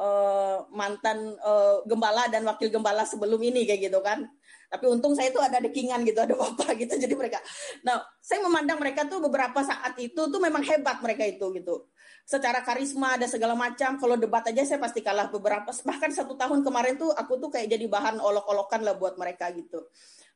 uh, 0.00 0.64
mantan 0.72 1.36
uh, 1.44 1.84
gembala 1.84 2.26
dan 2.32 2.46
wakil 2.48 2.72
gembala 2.72 3.04
sebelum 3.04 3.40
ini 3.40 3.68
kayak 3.68 3.92
gitu 3.92 4.00
kan. 4.00 4.24
Tapi 4.70 4.86
untung 4.86 5.18
saya 5.18 5.34
itu 5.34 5.42
ada 5.42 5.58
dekingan 5.58 6.06
gitu, 6.06 6.22
ada 6.22 6.34
bapak 6.38 6.74
gitu. 6.86 6.94
Jadi 6.94 7.14
mereka, 7.18 7.42
nah 7.82 8.00
saya 8.22 8.40
memandang 8.46 8.78
mereka 8.78 9.04
tuh 9.10 9.18
beberapa 9.18 9.60
saat 9.66 9.98
itu 9.98 10.30
tuh 10.30 10.40
memang 10.40 10.62
hebat 10.62 11.02
mereka 11.02 11.26
itu 11.26 11.50
gitu. 11.58 11.90
Secara 12.28 12.62
karisma 12.62 13.18
ada 13.18 13.26
segala 13.26 13.58
macam. 13.58 13.98
Kalau 13.98 14.14
debat 14.14 14.44
aja 14.46 14.62
saya 14.62 14.78
pasti 14.78 15.02
kalah 15.02 15.28
beberapa. 15.28 15.70
Bahkan 15.70 16.10
satu 16.14 16.38
tahun 16.38 16.62
kemarin 16.62 16.94
tuh 16.96 17.10
aku 17.10 17.38
tuh 17.42 17.50
kayak 17.50 17.70
jadi 17.70 17.86
bahan 17.90 18.22
olok-olokan 18.22 18.86
lah 18.86 18.94
buat 18.94 19.18
mereka 19.18 19.50
gitu. 19.52 19.86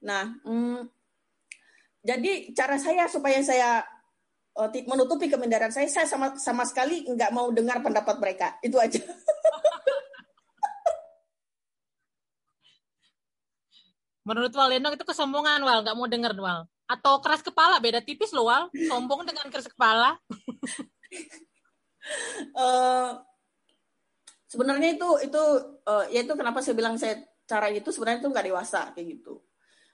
Nah, 0.05 0.37
hmm, 0.45 0.91
jadi 2.05 2.53
cara 2.53 2.77
saya 2.77 3.09
supaya 3.09 3.41
saya 3.41 3.81
uh, 4.59 4.69
menutupi 4.87 5.27
kemindaran 5.33 5.73
saya, 5.73 5.89
saya 5.89 6.07
sama 6.07 6.37
sama 6.37 6.69
sekali 6.69 7.09
nggak 7.09 7.33
mau 7.33 7.49
dengar 7.51 7.81
pendapat 7.81 8.17
mereka. 8.21 8.59
Itu 8.61 8.77
aja. 8.77 9.01
Menurut 14.25 14.57
Walendong 14.57 14.97
itu 14.97 15.05
kesombongan 15.05 15.61
Wal, 15.61 15.85
nggak 15.85 15.97
mau 16.01 16.09
denger 16.09 16.33
Wal. 16.41 16.65
Atau 16.89 17.21
keras 17.21 17.45
kepala, 17.45 17.77
beda 17.77 18.01
tipis 18.01 18.33
loh 18.33 18.49
Wal. 18.49 18.73
Sombong 18.89 19.29
dengan 19.29 19.53
keras 19.53 19.69
kepala. 19.69 20.17
uh, 22.57 23.19
sebenarnya 24.53 24.95
itu 24.95 25.09
itu 25.27 25.43
uh, 25.89 26.05
ya 26.13 26.23
itu 26.23 26.35
kenapa 26.39 26.63
saya 26.63 26.79
bilang 26.79 26.95
saya 26.95 27.19
cara 27.45 27.69
itu 27.69 27.91
sebenarnya 27.91 28.25
itu 28.25 28.31
nggak 28.31 28.47
dewasa 28.49 28.81
kayak 28.95 29.21
gitu. 29.21 29.43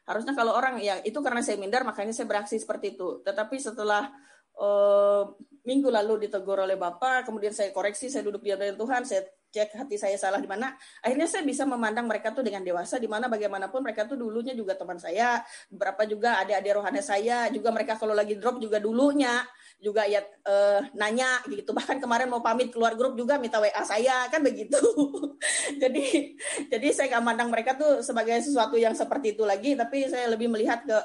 Harusnya 0.04 0.34
kalau 0.34 0.52
orang 0.58 0.82
ya 0.82 0.98
itu 1.06 1.16
karena 1.22 1.40
saya 1.40 1.56
minder 1.56 1.86
makanya 1.86 2.12
saya 2.12 2.26
beraksi 2.26 2.58
seperti 2.58 2.98
itu. 2.98 3.22
Tetapi 3.22 3.56
setelah 3.56 4.10
uh, 4.58 5.22
minggu 5.64 5.88
lalu 5.88 6.26
ditegur 6.26 6.60
oleh 6.60 6.76
Bapak, 6.76 7.28
kemudian 7.28 7.54
saya 7.54 7.70
koreksi, 7.70 8.10
saya 8.10 8.26
duduk 8.26 8.42
di 8.42 8.50
hadapan 8.52 8.76
Tuhan, 8.76 9.02
saya 9.06 9.22
cek 9.50 9.74
hati 9.74 9.98
saya 9.98 10.16
salah 10.16 10.38
di 10.38 10.46
mana 10.46 10.72
akhirnya 11.02 11.26
saya 11.26 11.42
bisa 11.42 11.66
memandang 11.66 12.06
mereka 12.06 12.30
tuh 12.30 12.46
dengan 12.46 12.62
dewasa 12.62 12.96
di 12.96 13.10
mana 13.10 13.26
bagaimanapun 13.26 13.82
mereka 13.82 14.06
tuh 14.06 14.14
dulunya 14.14 14.54
juga 14.54 14.78
teman 14.78 14.96
saya 14.96 15.42
beberapa 15.66 16.06
juga 16.06 16.38
adik-adik 16.40 16.72
rohani 16.78 17.02
saya 17.02 17.50
juga 17.50 17.74
mereka 17.74 17.98
kalau 17.98 18.14
lagi 18.14 18.38
drop 18.38 18.62
juga 18.62 18.78
dulunya 18.78 19.42
juga 19.80 20.04
ya 20.04 20.20
uh, 20.44 20.84
nanya 20.92 21.40
gitu. 21.48 21.72
Bahkan 21.72 21.98
kemarin 21.98 22.28
mau 22.28 22.44
pamit 22.44 22.68
keluar 22.68 22.92
grup 22.94 23.16
juga 23.16 23.40
minta 23.40 23.58
WA 23.58 23.82
saya 23.82 24.28
kan 24.28 24.44
begitu. 24.44 24.76
Jadi 25.82 26.36
jadi 26.68 26.86
saya 26.92 27.16
nggak 27.16 27.24
mandang 27.24 27.48
mereka 27.48 27.72
tuh 27.72 28.04
sebagai 28.04 28.36
sesuatu 28.44 28.76
yang 28.76 28.92
seperti 28.92 29.32
itu 29.32 29.42
lagi 29.48 29.72
tapi 29.72 30.04
saya 30.04 30.28
lebih 30.28 30.52
melihat 30.52 30.84
ke 30.84 30.98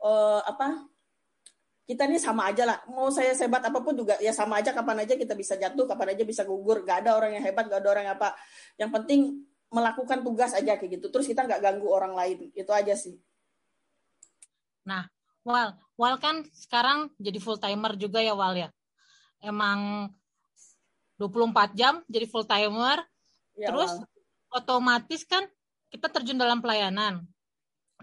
uh, 0.00 0.40
apa 0.48 0.91
kita 1.92 2.08
ini 2.08 2.16
sama 2.16 2.48
aja 2.48 2.64
lah. 2.64 2.80
Mau 2.88 3.12
saya 3.12 3.36
sebat 3.36 3.60
apa 3.60 3.84
pun 3.84 3.92
juga 3.92 4.16
ya 4.16 4.32
sama 4.32 4.64
aja 4.64 4.72
kapan 4.72 5.04
aja 5.04 5.12
kita 5.12 5.36
bisa 5.36 5.60
jatuh, 5.60 5.84
kapan 5.84 6.16
aja 6.16 6.24
bisa 6.24 6.42
gugur. 6.48 6.88
Gak 6.88 7.04
ada 7.04 7.20
orang 7.20 7.36
yang 7.36 7.44
hebat, 7.44 7.68
gak 7.68 7.84
ada 7.84 7.88
orang 7.92 8.04
yang 8.08 8.16
apa. 8.16 8.32
Yang 8.80 8.90
penting 8.96 9.20
melakukan 9.68 10.24
tugas 10.24 10.56
aja 10.56 10.80
kayak 10.80 10.96
gitu. 10.96 11.12
Terus 11.12 11.28
kita 11.28 11.44
nggak 11.44 11.60
ganggu 11.60 11.88
orang 11.92 12.16
lain. 12.16 12.48
Itu 12.56 12.72
aja 12.72 12.96
sih. 12.96 13.20
Nah, 14.88 15.04
Wal, 15.44 15.76
Wal 16.00 16.16
kan 16.16 16.48
sekarang 16.56 17.12
jadi 17.20 17.36
full 17.36 17.60
timer 17.60 17.92
juga 18.00 18.24
ya 18.24 18.32
Wal 18.32 18.56
ya. 18.56 18.68
Emang 19.44 20.08
24 21.20 21.76
jam 21.76 22.00
jadi 22.08 22.24
full 22.24 22.48
timer. 22.48 23.04
Ya, 23.52 23.68
Terus 23.68 24.00
Wal. 24.00 24.08
otomatis 24.64 25.28
kan 25.28 25.44
kita 25.92 26.08
terjun 26.08 26.40
dalam 26.40 26.64
pelayanan. 26.64 27.28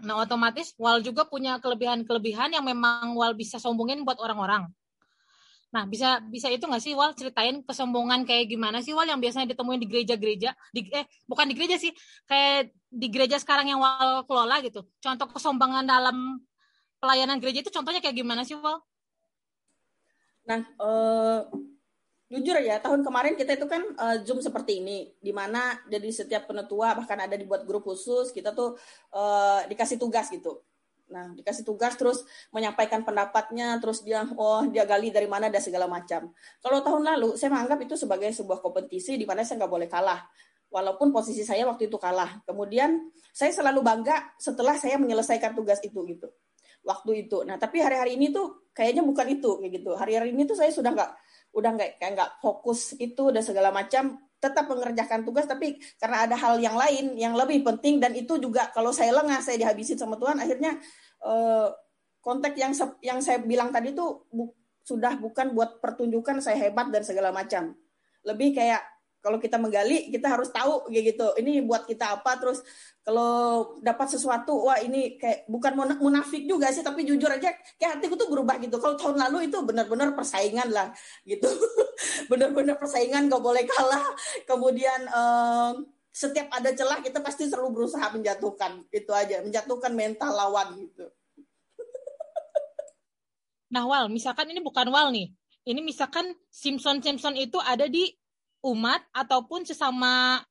Nah, 0.00 0.20
otomatis 0.20 0.72
Wal 0.80 1.04
juga 1.04 1.28
punya 1.28 1.60
kelebihan-kelebihan 1.60 2.56
yang 2.56 2.64
memang 2.64 3.12
Wal 3.16 3.36
bisa 3.36 3.60
sombongin 3.60 4.02
buat 4.04 4.16
orang-orang. 4.20 4.68
Nah, 5.70 5.86
bisa 5.86 6.18
bisa 6.26 6.50
itu 6.50 6.66
nggak 6.66 6.82
sih 6.82 6.98
Wal 6.98 7.14
ceritain 7.14 7.62
kesombongan 7.62 8.26
kayak 8.26 8.50
gimana 8.50 8.82
sih 8.82 8.90
Wal 8.90 9.06
yang 9.06 9.22
biasanya 9.22 9.54
ditemuin 9.54 9.80
di 9.80 9.88
gereja-gereja? 9.88 10.50
Eh 10.74 11.06
bukan 11.30 11.46
di 11.46 11.54
gereja 11.54 11.78
sih, 11.78 11.94
kayak 12.26 12.74
di 12.90 13.06
gereja 13.06 13.38
sekarang 13.38 13.70
yang 13.70 13.78
Wal 13.78 14.26
kelola 14.26 14.58
gitu. 14.66 14.82
Contoh 14.98 15.30
kesombongan 15.30 15.86
dalam 15.86 16.42
pelayanan 16.98 17.38
gereja 17.38 17.62
itu 17.62 17.70
contohnya 17.70 18.02
kayak 18.02 18.18
gimana 18.18 18.42
sih 18.42 18.58
Wal? 18.58 18.82
Nah, 20.50 20.60
uh, 20.82 21.46
jujur 22.30 22.62
ya 22.62 22.78
tahun 22.78 23.02
kemarin 23.02 23.34
kita 23.34 23.58
itu 23.58 23.66
kan 23.66 23.82
uh, 23.98 24.22
zoom 24.22 24.38
seperti 24.38 24.78
ini 24.78 25.10
di 25.18 25.34
mana 25.34 25.74
jadi 25.90 26.06
setiap 26.14 26.46
penetua 26.46 26.94
bahkan 26.94 27.18
ada 27.18 27.34
dibuat 27.34 27.66
grup 27.66 27.82
khusus 27.82 28.30
kita 28.30 28.54
tuh 28.54 28.78
uh, 29.10 29.66
dikasih 29.66 29.98
tugas 29.98 30.30
gitu. 30.30 30.62
Nah 31.10 31.34
dikasih 31.34 31.66
tugas 31.66 31.98
terus 31.98 32.22
menyampaikan 32.54 33.02
pendapatnya 33.02 33.82
terus 33.82 34.06
dia 34.06 34.22
oh 34.38 34.62
dia 34.70 34.86
gali 34.86 35.10
dari 35.10 35.26
mana 35.26 35.50
dan 35.50 35.58
segala 35.58 35.90
macam. 35.90 36.30
Kalau 36.62 36.78
tahun 36.86 37.02
lalu 37.02 37.34
saya 37.34 37.50
menganggap 37.50 37.82
itu 37.82 37.98
sebagai 37.98 38.30
sebuah 38.30 38.62
kompetisi 38.62 39.18
di 39.18 39.26
mana 39.26 39.42
saya 39.42 39.66
nggak 39.66 39.72
boleh 39.74 39.90
kalah. 39.90 40.22
Walaupun 40.70 41.10
posisi 41.10 41.42
saya 41.42 41.66
waktu 41.66 41.90
itu 41.90 41.98
kalah. 41.98 42.46
Kemudian 42.46 43.10
saya 43.34 43.50
selalu 43.50 43.82
bangga 43.82 44.38
setelah 44.38 44.78
saya 44.78 45.02
menyelesaikan 45.02 45.50
tugas 45.58 45.82
itu 45.82 45.98
gitu. 46.06 46.30
Waktu 46.86 47.26
itu. 47.26 47.42
Nah 47.42 47.58
tapi 47.58 47.82
hari-hari 47.82 48.14
ini 48.14 48.30
tuh 48.30 48.70
kayaknya 48.70 49.02
bukan 49.02 49.26
itu 49.34 49.58
gitu. 49.66 49.98
Hari-hari 49.98 50.30
ini 50.30 50.46
tuh 50.46 50.54
saya 50.54 50.70
sudah 50.70 50.94
nggak 50.94 51.10
udah 51.50 51.70
nggak 51.74 51.90
kayak 51.98 52.12
nggak 52.14 52.30
fokus 52.38 52.94
itu 52.98 53.34
dan 53.34 53.42
segala 53.42 53.74
macam 53.74 54.18
tetap 54.40 54.64
mengerjakan 54.70 55.20
tugas 55.26 55.44
tapi 55.44 55.76
karena 56.00 56.24
ada 56.24 56.36
hal 56.38 56.56
yang 56.56 56.78
lain 56.78 57.12
yang 57.18 57.34
lebih 57.36 57.60
penting 57.60 58.00
dan 58.00 58.16
itu 58.16 58.40
juga 58.40 58.72
kalau 58.72 58.94
saya 58.94 59.12
lengah 59.12 59.42
saya 59.44 59.60
dihabisin 59.60 60.00
sama 60.00 60.16
Tuhan 60.16 60.40
akhirnya 60.40 60.80
eh, 61.20 61.68
konteks 62.20 62.56
yang 62.56 62.72
yang 63.00 63.18
saya 63.20 63.40
bilang 63.40 63.72
tadi 63.72 63.92
bu, 63.96 64.52
sudah 64.84 65.16
bukan 65.16 65.52
buat 65.56 65.80
pertunjukan 65.80 66.40
saya 66.40 66.68
hebat 66.68 66.88
dan 66.92 67.02
segala 67.04 67.32
macam. 67.32 67.76
Lebih 68.24 68.56
kayak 68.56 68.82
kalau 69.20 69.36
kita 69.36 69.60
menggali 69.60 70.08
kita 70.08 70.32
harus 70.32 70.48
tahu 70.48 70.88
gitu. 70.90 71.36
Ini 71.36 71.64
buat 71.68 71.84
kita 71.84 72.20
apa? 72.20 72.40
Terus 72.40 72.64
kalau 73.04 73.76
dapat 73.84 74.08
sesuatu 74.08 74.68
wah 74.68 74.80
ini 74.80 75.20
kayak 75.20 75.44
bukan 75.48 75.76
munafik 76.00 76.48
juga 76.48 76.72
sih 76.72 76.80
tapi 76.80 77.04
jujur 77.04 77.28
aja 77.28 77.52
kayak 77.76 78.00
hatiku 78.00 78.16
tuh 78.16 78.28
berubah 78.32 78.56
gitu. 78.60 78.80
Kalau 78.80 78.96
tahun 78.96 79.16
lalu 79.28 79.52
itu 79.52 79.60
benar-benar 79.60 80.16
persaingan 80.16 80.68
lah 80.72 80.88
gitu. 81.28 81.48
Benar-benar 82.32 82.80
persaingan 82.80 83.28
gak 83.28 83.44
boleh 83.44 83.68
kalah. 83.68 84.04
Kemudian 84.48 85.04
um, 85.12 85.84
setiap 86.10 86.48
ada 86.50 86.72
celah 86.72 87.04
kita 87.04 87.20
pasti 87.20 87.46
selalu 87.46 87.76
berusaha 87.76 88.08
menjatuhkan. 88.10 88.88
Itu 88.88 89.12
aja 89.12 89.44
menjatuhkan 89.44 89.92
mental 89.92 90.32
lawan 90.32 90.80
gitu. 90.80 91.12
Nah 93.70 93.86
Wal 93.86 94.10
misalkan 94.10 94.50
ini 94.50 94.58
bukan 94.64 94.90
Wal 94.90 95.14
nih. 95.14 95.30
Ini 95.60 95.80
misalkan 95.84 96.32
Simpson 96.48 97.04
Simpson 97.04 97.36
itu 97.36 97.60
ada 97.60 97.86
di 97.86 98.08
umat 98.60 99.00
ataupun 99.16 99.64
sesama 99.64 100.44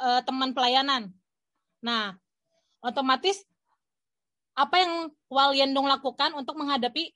uh, 0.00 0.20
teman 0.24 0.52
pelayanan. 0.52 1.12
Nah, 1.80 2.16
otomatis 2.84 3.44
apa 4.56 4.76
yang 4.80 4.92
Walyendong 5.30 5.86
lakukan 5.86 6.34
untuk 6.36 6.58
menghadapi 6.58 7.14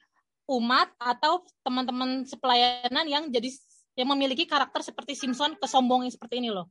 umat 0.49 0.93
atau 1.01 1.45
teman-teman 1.65 2.25
sepelayanan 2.25 3.05
yang 3.09 3.25
jadi 3.29 3.51
yang 3.99 4.09
memiliki 4.11 4.45
karakter 4.47 4.87
seperti 4.87 5.19
Simpson 5.19 5.57
kesombongan 5.59 6.11
seperti 6.11 6.39
ini 6.41 6.51
loh. 6.55 6.71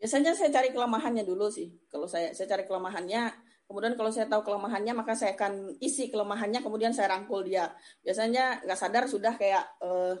Biasanya 0.00 0.32
saya 0.32 0.48
cari 0.48 0.72
kelemahannya 0.72 1.28
dulu 1.28 1.52
sih. 1.52 1.76
Kalau 1.92 2.08
saya 2.08 2.32
saya 2.32 2.48
cari 2.48 2.64
kelemahannya, 2.64 3.36
kemudian 3.68 3.94
kalau 4.00 4.08
saya 4.08 4.24
tahu 4.32 4.40
kelemahannya 4.48 4.96
maka 4.96 5.12
saya 5.12 5.36
akan 5.36 5.76
isi 5.78 6.08
kelemahannya 6.08 6.64
kemudian 6.64 6.96
saya 6.96 7.12
rangkul 7.12 7.44
dia. 7.44 7.68
Biasanya 8.00 8.64
nggak 8.64 8.78
sadar 8.80 9.04
sudah 9.04 9.36
kayak 9.36 9.62
uh, 9.84 10.16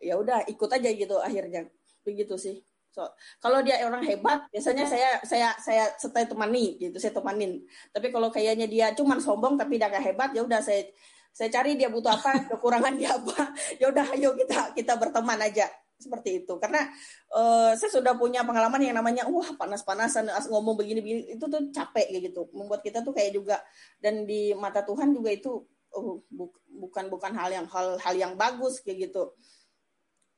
ya 0.00 0.18
udah 0.18 0.46
ikut 0.50 0.70
aja 0.70 0.90
gitu 0.90 1.16
akhirnya. 1.20 1.68
Begitu 2.04 2.34
sih. 2.36 2.56
So 2.94 3.02
kalau 3.42 3.58
dia 3.66 3.82
orang 3.82 4.06
hebat 4.06 4.46
biasanya 4.54 4.86
saya 4.86 5.18
saya 5.26 5.50
saya 5.58 5.84
setelah 5.98 6.30
temani 6.30 6.78
gitu 6.78 6.96
saya 7.02 7.10
temanin. 7.10 7.66
Tapi 7.90 8.14
kalau 8.14 8.30
kayaknya 8.30 8.70
dia 8.70 8.86
cuman 8.94 9.18
sombong 9.18 9.58
tapi 9.58 9.82
dia 9.82 9.90
gak 9.90 10.14
hebat 10.14 10.30
ya 10.30 10.46
udah 10.46 10.62
saya 10.62 10.86
saya 11.34 11.50
cari 11.50 11.74
dia 11.74 11.90
butuh 11.90 12.14
apa 12.14 12.30
kekurangan 12.54 12.94
dia 12.94 13.18
apa 13.18 13.50
ya 13.82 13.90
udah 13.90 14.06
ayo 14.14 14.38
kita 14.38 14.78
kita 14.78 14.94
berteman 14.94 15.42
aja. 15.42 15.66
Seperti 15.94 16.42
itu. 16.42 16.54
Karena 16.58 16.86
uh, 17.34 17.74
saya 17.74 17.90
sudah 17.90 18.14
punya 18.14 18.46
pengalaman 18.46 18.78
yang 18.82 18.94
namanya 18.98 19.26
wah 19.26 19.46
panas-panasan 19.58 20.30
ngomong 20.50 20.78
begini-begini 20.78 21.34
itu 21.34 21.44
tuh 21.50 21.70
capek 21.74 22.30
gitu. 22.30 22.46
Membuat 22.54 22.82
kita 22.86 23.02
tuh 23.02 23.10
kayak 23.10 23.34
juga 23.34 23.58
dan 23.98 24.22
di 24.22 24.54
mata 24.54 24.86
Tuhan 24.86 25.10
juga 25.10 25.34
itu 25.34 25.66
uh, 25.94 26.18
bu 26.30 26.50
bukan 26.74 27.06
bukan 27.10 27.32
hal 27.38 27.50
yang 27.54 27.66
hal 27.70 27.98
hal 28.02 28.14
yang 28.14 28.34
bagus 28.34 28.82
kayak 28.82 29.10
gitu 29.10 29.34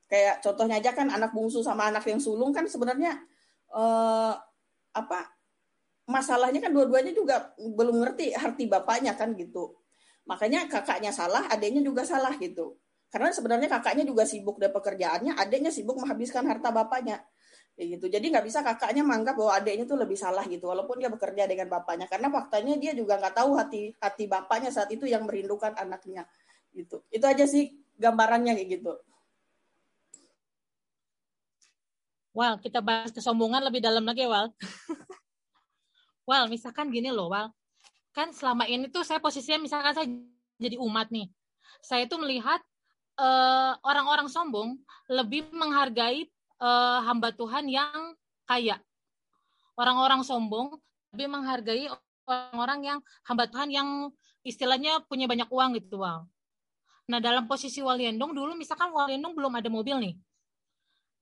kayak 0.06 0.42
contohnya 0.42 0.78
aja 0.78 0.94
kan 0.94 1.10
anak 1.10 1.34
bungsu 1.34 1.60
sama 1.62 1.90
anak 1.90 2.06
yang 2.06 2.22
sulung 2.22 2.54
kan 2.54 2.66
sebenarnya 2.70 3.18
uh, 3.74 4.34
apa 4.94 5.34
masalahnya 6.06 6.62
kan 6.62 6.70
dua-duanya 6.70 7.10
juga 7.10 7.50
belum 7.58 8.02
ngerti 8.06 8.30
arti 8.34 8.70
bapaknya 8.70 9.18
kan 9.18 9.34
gitu 9.34 9.74
makanya 10.26 10.70
kakaknya 10.70 11.10
salah 11.10 11.50
adiknya 11.50 11.82
juga 11.82 12.06
salah 12.06 12.34
gitu 12.38 12.78
karena 13.10 13.30
sebenarnya 13.30 13.68
kakaknya 13.70 14.04
juga 14.04 14.26
sibuk 14.26 14.58
dengan 14.58 14.74
pekerjaannya, 14.76 15.32
adiknya 15.38 15.70
sibuk 15.70 15.96
menghabiskan 15.96 16.42
harta 16.44 16.74
bapaknya. 16.74 17.22
Kayak 17.76 18.00
gitu. 18.00 18.06
Jadi 18.12 18.26
nggak 18.32 18.44
bisa 18.44 18.60
kakaknya 18.64 19.04
menganggap 19.04 19.40
bahwa 19.40 19.52
adiknya 19.56 19.84
tuh 19.88 19.98
lebih 20.00 20.20
salah 20.20 20.42
gitu, 20.48 20.68
walaupun 20.68 21.00
dia 21.00 21.08
bekerja 21.12 21.48
dengan 21.48 21.68
bapaknya. 21.70 22.10
Karena 22.10 22.32
faktanya 22.32 22.74
dia 22.80 22.92
juga 22.96 23.20
nggak 23.20 23.34
tahu 23.36 23.50
hati 23.56 23.94
hati 24.00 24.24
bapaknya 24.26 24.68
saat 24.72 24.90
itu 24.90 25.06
yang 25.06 25.24
merindukan 25.28 25.76
anaknya. 25.76 26.26
Gitu. 26.76 27.04
Itu 27.12 27.24
aja 27.24 27.44
sih 27.46 27.72
gambarannya 27.96 28.52
kayak 28.58 28.68
gitu. 28.80 28.92
Wal, 32.36 32.60
kita 32.60 32.84
bahas 32.84 33.08
kesombongan 33.08 33.64
lebih 33.64 33.80
dalam 33.80 34.04
lagi, 34.04 34.28
Wal. 34.28 34.52
Wal, 36.28 36.52
misalkan 36.52 36.92
gini 36.92 37.08
loh, 37.08 37.32
Wal. 37.32 37.48
Kan 38.12 38.36
selama 38.36 38.68
ini 38.68 38.92
tuh 38.92 39.08
saya 39.08 39.16
posisinya 39.16 39.64
misalkan 39.64 39.92
saya 39.96 40.08
jadi 40.60 40.76
umat 40.76 41.08
nih. 41.08 41.32
Saya 41.80 42.04
tuh 42.04 42.20
melihat 42.20 42.60
Eh, 43.16 43.72
orang-orang 43.80 44.28
uh, 44.28 44.32
sombong 44.32 44.76
lebih 45.08 45.48
menghargai 45.48 46.28
uh, 46.60 47.00
hamba 47.00 47.32
Tuhan 47.32 47.64
yang 47.64 48.12
kaya. 48.44 48.76
Orang-orang 49.72 50.20
sombong 50.20 50.76
lebih 51.16 51.32
menghargai 51.32 51.88
orang-orang 52.28 52.80
yang 52.84 52.98
hamba 53.24 53.48
Tuhan 53.48 53.72
yang 53.72 53.88
istilahnya 54.44 55.00
punya 55.08 55.24
banyak 55.24 55.48
uang 55.48 55.80
gitu, 55.80 56.04
Wal. 56.04 56.28
Nah, 57.08 57.16
dalam 57.16 57.48
posisi 57.48 57.80
Waliendong 57.80 58.36
dulu 58.36 58.52
misalkan 58.52 58.92
Waliendong 58.92 59.32
belum 59.32 59.64
ada 59.64 59.72
mobil 59.72 59.96
nih. 59.96 60.14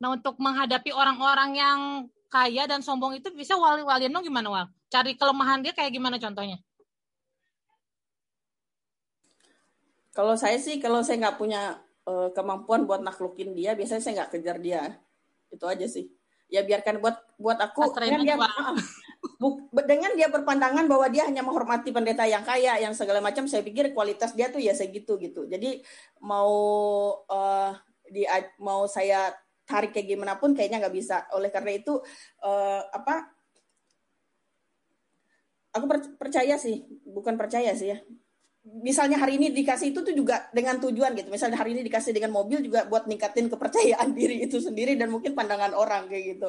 Nah, 0.04 0.12
untuk 0.12 0.37
menghadapi 0.37 0.92
orang-orang 0.92 1.56
yang 1.56 1.78
kaya 2.28 2.68
dan 2.68 2.84
sombong 2.84 3.16
itu 3.16 3.32
bisa 3.32 3.56
Wali 3.56 3.80
Waliendong 3.80 4.20
gimana, 4.20 4.52
Wal? 4.52 4.66
Cari 4.92 5.16
kelemahan 5.16 5.64
dia 5.64 5.73
kayak 5.73 5.96
gimana 5.96 6.20
contohnya? 6.20 6.61
Kalau 10.12 10.37
saya 10.37 10.61
sih, 10.61 10.76
kalau 10.76 11.00
saya 11.00 11.25
nggak 11.25 11.40
punya 11.40 11.80
uh, 12.04 12.28
kemampuan 12.37 12.84
buat 12.84 13.00
naklukin 13.00 13.56
dia, 13.56 13.73
biasanya 13.73 14.04
saya 14.04 14.12
nggak 14.20 14.30
kejar 14.37 14.61
dia. 14.61 14.92
Itu 15.49 15.64
aja 15.64 15.88
sih. 15.88 16.12
Ya 16.52 16.61
biarkan 16.61 17.00
buat 17.00 17.25
buat 17.40 17.56
aku 17.64 17.96
dengan 17.96 18.28
dia, 18.28 18.37
dengan 19.88 20.12
dia 20.12 20.28
berpandangan 20.28 20.84
bahwa 20.84 21.08
dia 21.08 21.25
hanya 21.25 21.40
menghormati 21.40 21.96
pendeta 21.96 22.28
yang 22.28 22.44
kaya, 22.44 22.76
yang 22.76 22.92
segala 22.92 23.25
macam. 23.25 23.49
Saya 23.49 23.64
pikir 23.64 23.96
kualitas 23.96 24.37
dia 24.37 24.52
tuh 24.52 24.61
ya 24.61 24.76
segitu 24.76 25.16
gitu. 25.16 25.49
Jadi 25.49 25.80
mau 26.20 26.52
uh, 27.25 27.73
di 28.04 28.28
mau 28.61 28.84
saya 28.84 29.32
tarik 29.64 29.97
kayak 29.97 30.09
gimana 30.16 30.37
pun 30.37 30.52
kayaknya 30.52 30.85
nggak 30.85 30.97
bisa. 30.97 31.26
Oleh 31.37 31.49
karena 31.52 31.73
itu 31.76 32.00
uh, 32.44 32.83
apa? 32.92 33.33
Aku 35.75 35.90
percaya 36.16 36.54
sih, 36.54 36.87
bukan 37.02 37.35
percaya 37.35 37.75
sih 37.75 37.90
ya 37.90 37.99
misalnya 38.64 39.21
hari 39.21 39.37
ini 39.37 39.52
dikasih 39.52 39.92
itu 39.92 40.00
tuh 40.00 40.14
juga 40.16 40.49
dengan 40.56 40.80
tujuan 40.80 41.12
gitu. 41.12 41.28
Misalnya 41.28 41.61
hari 41.61 41.76
ini 41.76 41.85
dikasih 41.85 42.16
dengan 42.16 42.33
mobil 42.33 42.64
juga 42.64 42.88
buat 42.88 43.04
ningkatin 43.04 43.52
kepercayaan 43.52 44.09
diri 44.18 44.40
itu 44.49 44.56
sendiri 44.56 44.97
dan 44.97 45.12
mungkin 45.12 45.37
pandangan 45.37 45.76
orang 45.76 46.09
kayak 46.09 46.37
gitu. 46.37 46.49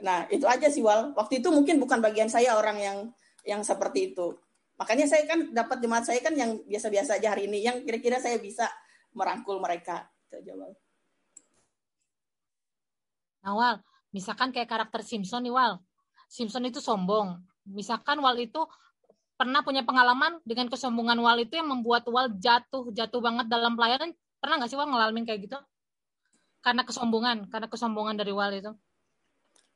Nah, 0.00 0.24
itu 0.32 0.48
aja 0.48 0.72
sih 0.72 0.80
Wal. 0.80 1.12
Waktu 1.12 1.44
itu 1.44 1.52
mungkin 1.52 1.76
bukan 1.76 2.00
bagian 2.00 2.32
saya 2.32 2.56
orang 2.56 2.80
yang 2.80 2.98
yang 3.44 3.60
seperti 3.60 4.16
itu. 4.16 4.32
Makanya 4.80 5.04
saya 5.04 5.28
kan 5.28 5.52
dapat 5.52 5.84
jemaat 5.84 6.08
saya 6.08 6.24
kan 6.24 6.32
yang 6.32 6.56
biasa-biasa 6.64 7.20
aja 7.20 7.36
hari 7.36 7.46
ini 7.52 7.60
yang 7.60 7.84
kira-kira 7.84 8.16
saya 8.16 8.40
bisa 8.40 8.64
merangkul 9.12 9.60
mereka. 9.60 10.08
Itu 10.32 10.40
aja 10.40 10.52
Wal. 10.56 10.72
Nah, 13.42 13.54
Wal, 13.58 13.76
misalkan 14.14 14.54
kayak 14.54 14.70
karakter 14.70 15.02
Simpson 15.02 15.42
nih 15.42 15.54
Wal. 15.54 15.82
Simpson 16.30 16.64
itu 16.64 16.78
sombong. 16.78 17.42
Misalkan 17.68 18.22
Wal 18.22 18.38
itu 18.40 18.62
pernah 19.36 19.60
punya 19.66 19.82
pengalaman 19.82 20.38
dengan 20.46 20.70
kesombongan 20.70 21.18
Wal 21.18 21.42
itu 21.42 21.58
yang 21.58 21.66
membuat 21.66 22.06
Wal 22.06 22.30
jatuh 22.38 22.94
jatuh 22.94 23.18
banget 23.18 23.50
dalam 23.50 23.74
pelayanan. 23.74 24.14
Pernah 24.38 24.54
nggak 24.62 24.70
sih 24.70 24.78
Wal 24.78 24.88
ngalamin 24.88 25.26
kayak 25.26 25.50
gitu? 25.50 25.58
Karena 26.62 26.86
kesombongan 26.86 27.50
karena 27.50 27.66
kesombongan 27.66 28.14
dari 28.14 28.30
Wal 28.30 28.52
itu. 28.54 28.72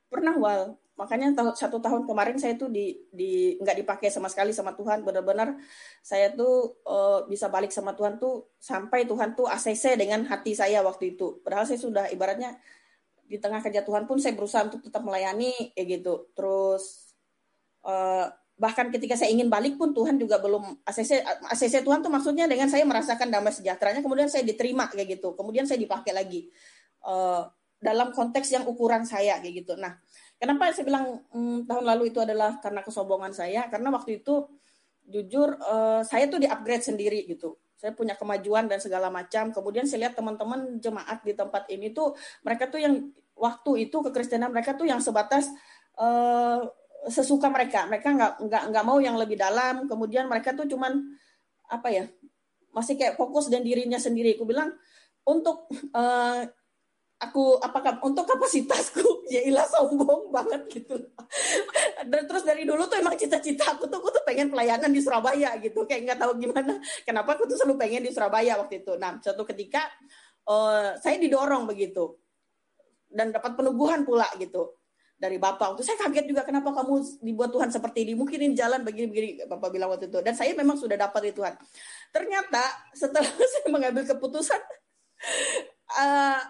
Pernah 0.06 0.34
Wal. 0.38 0.62
Makanya 0.96 1.36
satu 1.52 1.76
tahun 1.76 2.08
kemarin 2.08 2.40
saya 2.40 2.56
tuh 2.56 2.72
di 2.72 2.96
di 3.12 3.60
nggak 3.60 3.84
dipakai 3.84 4.08
sama 4.08 4.32
sekali 4.32 4.54
sama 4.54 4.72
Tuhan. 4.72 5.04
Benar-benar 5.04 5.60
saya 6.00 6.32
tuh 6.32 6.80
uh, 6.88 7.28
bisa 7.28 7.52
balik 7.52 7.68
sama 7.68 7.92
Tuhan 7.92 8.16
tuh 8.16 8.56
sampai 8.56 9.04
Tuhan 9.04 9.36
tuh 9.36 9.44
ACC 9.44 10.00
dengan 10.00 10.24
hati 10.24 10.56
saya 10.56 10.80
waktu 10.80 11.18
itu. 11.18 11.44
Padahal 11.44 11.68
saya 11.68 11.76
sudah 11.76 12.08
ibaratnya 12.08 12.56
di 13.26 13.38
tengah 13.42 13.58
kerja 13.60 13.82
Tuhan 13.82 14.06
pun 14.06 14.22
saya 14.22 14.32
berusaha 14.38 14.66
untuk 14.66 14.82
tetap 14.86 15.02
melayani 15.02 15.74
kayak 15.74 16.00
gitu. 16.00 16.30
Terus 16.32 17.14
uh, 17.82 18.30
bahkan 18.56 18.88
ketika 18.88 19.18
saya 19.18 19.34
ingin 19.34 19.52
balik 19.52 19.76
pun 19.76 19.92
Tuhan 19.92 20.16
juga 20.16 20.40
belum 20.40 20.80
ACC 20.86 21.20
ACC 21.52 21.84
Tuhan 21.84 22.00
tuh 22.00 22.08
maksudnya 22.08 22.48
dengan 22.48 22.72
saya 22.72 22.88
merasakan 22.88 23.28
damai 23.28 23.52
sejahteranya 23.52 24.00
kemudian 24.00 24.30
saya 24.30 24.46
diterima 24.46 24.88
kayak 24.88 25.20
gitu. 25.20 25.34
Kemudian 25.34 25.68
saya 25.68 25.76
dipakai 25.82 26.14
lagi 26.14 26.48
uh, 27.04 27.44
dalam 27.76 28.14
konteks 28.14 28.48
yang 28.54 28.64
ukuran 28.64 29.04
saya 29.04 29.42
kayak 29.42 29.66
gitu. 29.66 29.76
Nah 29.76 29.98
kenapa 30.40 30.72
saya 30.72 30.86
bilang 30.88 31.26
hmm, 31.34 31.68
tahun 31.68 31.84
lalu 31.84 32.14
itu 32.14 32.22
adalah 32.22 32.62
karena 32.62 32.80
kesombongan 32.80 33.34
saya? 33.36 33.68
Karena 33.68 33.92
waktu 33.92 34.24
itu 34.24 34.46
jujur 35.06 35.58
uh, 35.62 36.02
saya 36.02 36.26
tuh 36.26 36.42
di 36.42 36.48
upgrade 36.50 36.82
sendiri 36.82 37.26
gitu 37.30 37.65
saya 37.76 37.92
punya 37.92 38.16
kemajuan 38.16 38.66
dan 38.66 38.80
segala 38.80 39.12
macam 39.12 39.52
kemudian 39.52 39.84
saya 39.84 40.08
lihat 40.08 40.16
teman-teman 40.16 40.80
jemaat 40.80 41.20
di 41.22 41.36
tempat 41.36 41.68
ini 41.68 41.92
tuh 41.92 42.16
mereka 42.40 42.68
tuh 42.72 42.80
yang 42.80 43.12
waktu 43.36 43.88
itu 43.88 43.96
kekristenan 44.00 44.48
mereka 44.48 44.72
tuh 44.72 44.88
yang 44.88 44.98
sebatas 44.98 45.52
uh, 46.00 46.64
sesuka 47.06 47.46
mereka. 47.52 47.86
Mereka 47.86 48.08
nggak 48.14 48.32
nggak 48.46 48.62
nggak 48.72 48.84
mau 48.84 48.98
yang 48.98 49.14
lebih 49.20 49.38
dalam. 49.38 49.86
Kemudian 49.86 50.26
mereka 50.26 50.52
tuh 50.56 50.66
cuman 50.66 51.04
apa 51.66 51.88
ya 51.90 52.04
masih 52.74 52.98
kayak 52.98 53.16
fokus 53.16 53.48
dan 53.48 53.62
dirinya 53.62 54.00
sendiri. 54.00 54.36
Aku 54.36 54.44
bilang 54.48 54.74
untuk 55.26 55.70
uh, 55.94 56.42
aku 57.16 57.56
apakah 57.64 57.96
untuk 58.04 58.28
kapasitasku 58.28 59.04
ya 59.34 59.40
ilah 59.48 59.64
sombong 59.64 60.28
banget 60.28 60.68
gitu 60.68 61.00
dan 62.04 62.22
terus 62.28 62.44
dari 62.44 62.68
dulu 62.68 62.84
tuh 62.84 63.00
emang 63.00 63.16
cita-cita 63.16 63.72
aku 63.72 63.88
tuh 63.88 64.04
aku 64.04 64.12
tuh 64.12 64.22
pengen 64.28 64.52
pelayanan 64.52 64.92
di 64.92 65.00
Surabaya 65.00 65.56
gitu 65.56 65.88
kayak 65.88 66.12
nggak 66.12 66.18
tahu 66.20 66.32
gimana 66.36 66.76
kenapa 67.08 67.40
aku 67.40 67.48
tuh 67.48 67.56
selalu 67.56 67.80
pengen 67.80 68.04
di 68.04 68.12
Surabaya 68.12 68.60
waktu 68.60 68.84
itu 68.84 69.00
nah 69.00 69.16
suatu 69.16 69.48
ketika 69.48 69.88
uh, 70.44 70.92
saya 71.00 71.16
didorong 71.16 71.64
begitu 71.64 72.20
dan 73.08 73.32
dapat 73.32 73.56
penubuhan 73.56 74.04
pula 74.04 74.28
gitu 74.36 74.76
dari 75.16 75.40
Bapak. 75.40 75.72
Waktu 75.72 75.82
saya 75.82 75.96
kaget 75.96 76.28
juga 76.28 76.44
kenapa 76.44 76.76
kamu 76.76 77.24
dibuat 77.24 77.48
Tuhan 77.48 77.72
seperti 77.72 78.04
ini. 78.04 78.12
Mungkin 78.12 78.36
ini 78.36 78.52
jalan 78.52 78.84
begini-begini 78.84 79.48
Bapak 79.48 79.72
bilang 79.72 79.88
waktu 79.88 80.12
itu. 80.12 80.20
Dan 80.20 80.36
saya 80.36 80.52
memang 80.52 80.76
sudah 80.76 81.00
dapat 81.00 81.32
itu 81.32 81.40
Tuhan. 81.40 81.56
Ternyata 82.12 82.92
setelah 82.92 83.24
saya 83.56 83.68
mengambil 83.72 84.04
keputusan 84.04 84.60
uh, 85.96 86.40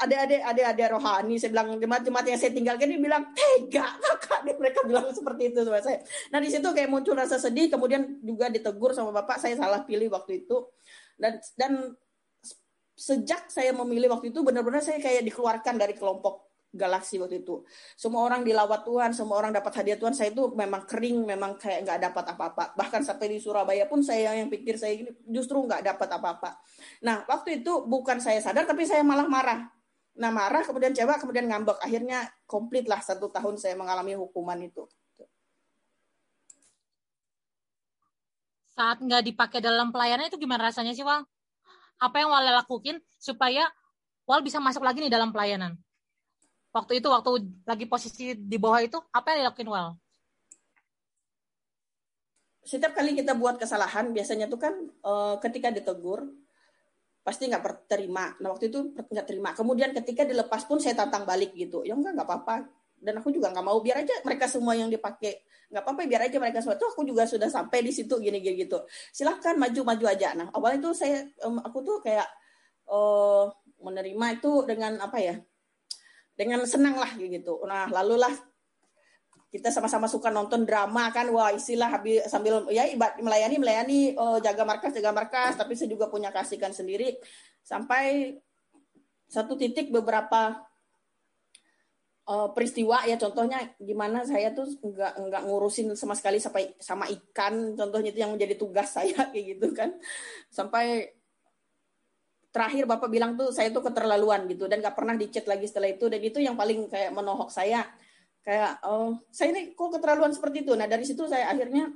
adik-adik 0.00 0.40
adik-adik 0.40 0.86
rohani 0.96 1.36
saya 1.36 1.50
bilang 1.52 1.76
jemaat-jemaat 1.76 2.26
yang 2.26 2.38
saya 2.40 2.52
tinggalkan 2.56 2.88
dia 2.88 3.00
bilang 3.00 3.24
tega 3.36 3.86
kakak 4.00 4.40
dia 4.48 4.54
mereka 4.56 4.80
bilang 4.88 5.12
seperti 5.12 5.52
itu 5.52 5.60
sama 5.60 5.80
saya 5.84 6.00
nah 6.32 6.38
di 6.40 6.48
situ 6.48 6.68
kayak 6.72 6.88
muncul 6.88 7.12
rasa 7.12 7.36
sedih 7.36 7.68
kemudian 7.68 8.18
juga 8.24 8.48
ditegur 8.48 8.96
sama 8.96 9.12
bapak 9.12 9.36
saya 9.36 9.60
salah 9.60 9.84
pilih 9.84 10.08
waktu 10.08 10.44
itu 10.46 10.56
dan 11.20 11.36
dan 11.60 11.72
sejak 12.96 13.48
saya 13.48 13.72
memilih 13.76 14.12
waktu 14.12 14.32
itu 14.32 14.40
benar-benar 14.44 14.80
saya 14.80 15.00
kayak 15.00 15.24
dikeluarkan 15.24 15.76
dari 15.76 15.96
kelompok 15.96 16.50
galaksi 16.70 17.18
waktu 17.18 17.42
itu. 17.42 17.66
Semua 17.98 18.22
orang 18.22 18.46
dilawat 18.46 18.86
Tuhan, 18.86 19.10
semua 19.10 19.42
orang 19.42 19.50
dapat 19.50 19.82
hadiah 19.82 19.98
Tuhan. 19.98 20.14
Saya 20.14 20.30
itu 20.30 20.54
memang 20.54 20.86
kering, 20.86 21.26
memang 21.26 21.58
kayak 21.58 21.82
nggak 21.82 21.98
dapat 22.10 22.24
apa-apa. 22.36 22.64
Bahkan 22.78 23.02
sampai 23.02 23.26
di 23.26 23.38
Surabaya 23.42 23.90
pun 23.90 24.06
saya 24.06 24.38
yang 24.38 24.46
pikir 24.46 24.78
saya 24.78 24.94
justru 25.26 25.58
nggak 25.66 25.82
dapat 25.82 26.08
apa-apa. 26.14 26.62
Nah, 27.02 27.26
waktu 27.26 27.62
itu 27.62 27.82
bukan 27.90 28.22
saya 28.22 28.38
sadar, 28.38 28.70
tapi 28.70 28.86
saya 28.86 29.02
malah 29.02 29.26
marah. 29.26 29.79
Nah, 30.18 30.30
marah, 30.34 30.66
kemudian 30.66 30.90
coba, 30.96 31.20
kemudian 31.20 31.46
ngambek. 31.46 31.78
Akhirnya 31.78 32.26
komplit 32.48 32.88
lah 32.90 32.98
satu 32.98 33.30
tahun 33.30 33.60
saya 33.60 33.78
mengalami 33.78 34.18
hukuman 34.18 34.58
itu. 34.58 34.88
Saat 38.74 39.04
nggak 39.04 39.28
dipakai 39.28 39.60
dalam 39.60 39.92
pelayanan 39.92 40.26
itu 40.32 40.40
gimana 40.40 40.72
rasanya 40.72 40.96
sih, 40.96 41.04
Wal? 41.04 41.22
Apa 42.00 42.16
yang 42.24 42.32
Wal 42.32 42.48
lakuin 42.48 42.98
supaya 43.20 43.68
Wal 44.24 44.40
bisa 44.40 44.58
masuk 44.58 44.82
lagi 44.82 45.04
nih 45.04 45.12
dalam 45.12 45.30
pelayanan? 45.30 45.76
waktu 46.70 47.02
itu 47.02 47.08
waktu 47.10 47.30
lagi 47.66 47.86
posisi 47.86 48.34
di 48.38 48.56
bawah 48.58 48.80
itu 48.82 48.98
apa 49.10 49.34
yang 49.34 49.38
dilakuin 49.46 49.70
Wal? 49.70 49.88
Setiap 52.62 52.94
kali 52.94 53.18
kita 53.18 53.34
buat 53.34 53.58
kesalahan 53.58 54.14
biasanya 54.14 54.46
tuh 54.46 54.60
kan 54.60 54.74
uh, 55.02 55.34
ketika 55.42 55.74
ditegur 55.74 56.30
pasti 57.20 57.46
nggak 57.46 57.86
terima. 57.86 58.32
Nah 58.40 58.52
waktu 58.52 58.72
itu 58.72 58.96
nggak 58.96 59.26
terima. 59.28 59.52
Kemudian 59.52 59.92
ketika 59.92 60.24
dilepas 60.24 60.64
pun 60.64 60.80
saya 60.80 60.96
tantang 60.96 61.28
balik 61.28 61.52
gitu. 61.52 61.84
Ya 61.84 61.92
enggak 61.92 62.16
nggak 62.16 62.28
apa-apa. 62.28 62.56
Dan 63.00 63.16
aku 63.20 63.32
juga 63.32 63.48
nggak 63.48 63.64
mau 63.64 63.80
biar 63.80 64.04
aja 64.04 64.12
mereka 64.24 64.44
semua 64.44 64.76
yang 64.76 64.92
dipakai 64.92 65.40
nggak 65.70 65.82
apa-apa 65.86 66.02
biar 66.04 66.22
aja 66.26 66.36
mereka 66.42 66.58
semua 66.60 66.76
tuh 66.76 66.90
aku 66.90 67.06
juga 67.06 67.24
sudah 67.24 67.46
sampai 67.46 67.80
di 67.86 67.92
situ 67.94 68.18
gini 68.20 68.40
gini 68.44 68.64
gitu. 68.66 68.84
Silahkan 69.12 69.56
maju-maju 69.56 70.04
aja. 70.08 70.36
Nah 70.36 70.52
awalnya 70.52 70.84
itu 70.84 70.90
saya 70.96 71.24
aku 71.64 71.78
tuh 71.80 71.96
kayak 72.04 72.28
uh, 72.88 73.48
menerima 73.80 74.26
itu 74.40 74.52
dengan 74.68 75.00
apa 75.00 75.18
ya? 75.20 75.36
Dengan 76.36 76.64
senang 76.64 76.96
lah 76.96 77.12
gitu. 77.16 77.60
Nah 77.68 77.88
lalulah 77.88 78.32
kita 79.50 79.74
sama-sama 79.74 80.06
suka 80.06 80.30
nonton 80.30 80.62
drama 80.62 81.10
kan 81.10 81.26
wah 81.34 81.50
istilah 81.50 81.90
habis 81.90 82.22
sambil 82.30 82.70
ya 82.70 82.86
ibad 82.86 83.18
melayani 83.18 83.56
melayani 83.58 83.98
uh, 84.14 84.38
jaga 84.38 84.62
markas 84.62 84.94
jaga 84.94 85.10
markas 85.10 85.58
tapi 85.58 85.74
saya 85.74 85.90
juga 85.90 86.06
punya 86.06 86.30
kasihkan 86.30 86.70
sendiri. 86.70 87.18
Sampai 87.66 88.38
satu 89.26 89.58
titik 89.58 89.90
beberapa 89.90 90.54
uh, 92.30 92.48
peristiwa 92.54 93.02
ya 93.10 93.18
contohnya 93.18 93.74
gimana 93.82 94.22
saya 94.22 94.54
tuh 94.54 94.70
nggak 94.70 95.18
nggak 95.18 95.42
ngurusin 95.42 95.98
sama 95.98 96.14
sekali 96.14 96.38
sampai 96.38 96.78
sama 96.78 97.10
ikan. 97.10 97.74
Contohnya 97.74 98.14
itu 98.14 98.22
yang 98.22 98.30
menjadi 98.30 98.54
tugas 98.54 98.86
saya 99.02 99.34
kayak 99.34 99.44
gitu 99.58 99.74
kan. 99.74 99.98
Sampai 100.46 101.10
terakhir 102.54 102.86
bapak 102.86 103.10
bilang 103.10 103.34
tuh 103.34 103.50
saya 103.50 103.74
tuh 103.74 103.82
keterlaluan 103.82 104.46
gitu. 104.46 104.70
Dan 104.70 104.78
nggak 104.78 104.94
pernah 104.94 105.18
dicat 105.18 105.42
lagi 105.50 105.66
setelah 105.66 105.90
itu. 105.90 106.06
Dan 106.06 106.22
itu 106.22 106.38
yang 106.38 106.54
paling 106.54 106.86
kayak 106.86 107.10
menohok 107.10 107.50
saya 107.50 107.82
kayak 108.40 108.80
oh 108.88 109.20
saya 109.28 109.52
ini 109.52 109.76
kok 109.76 109.92
keterlaluan 109.96 110.32
seperti 110.32 110.64
itu. 110.64 110.72
Nah 110.76 110.88
dari 110.88 111.04
situ 111.04 111.28
saya 111.28 111.52
akhirnya 111.52 111.92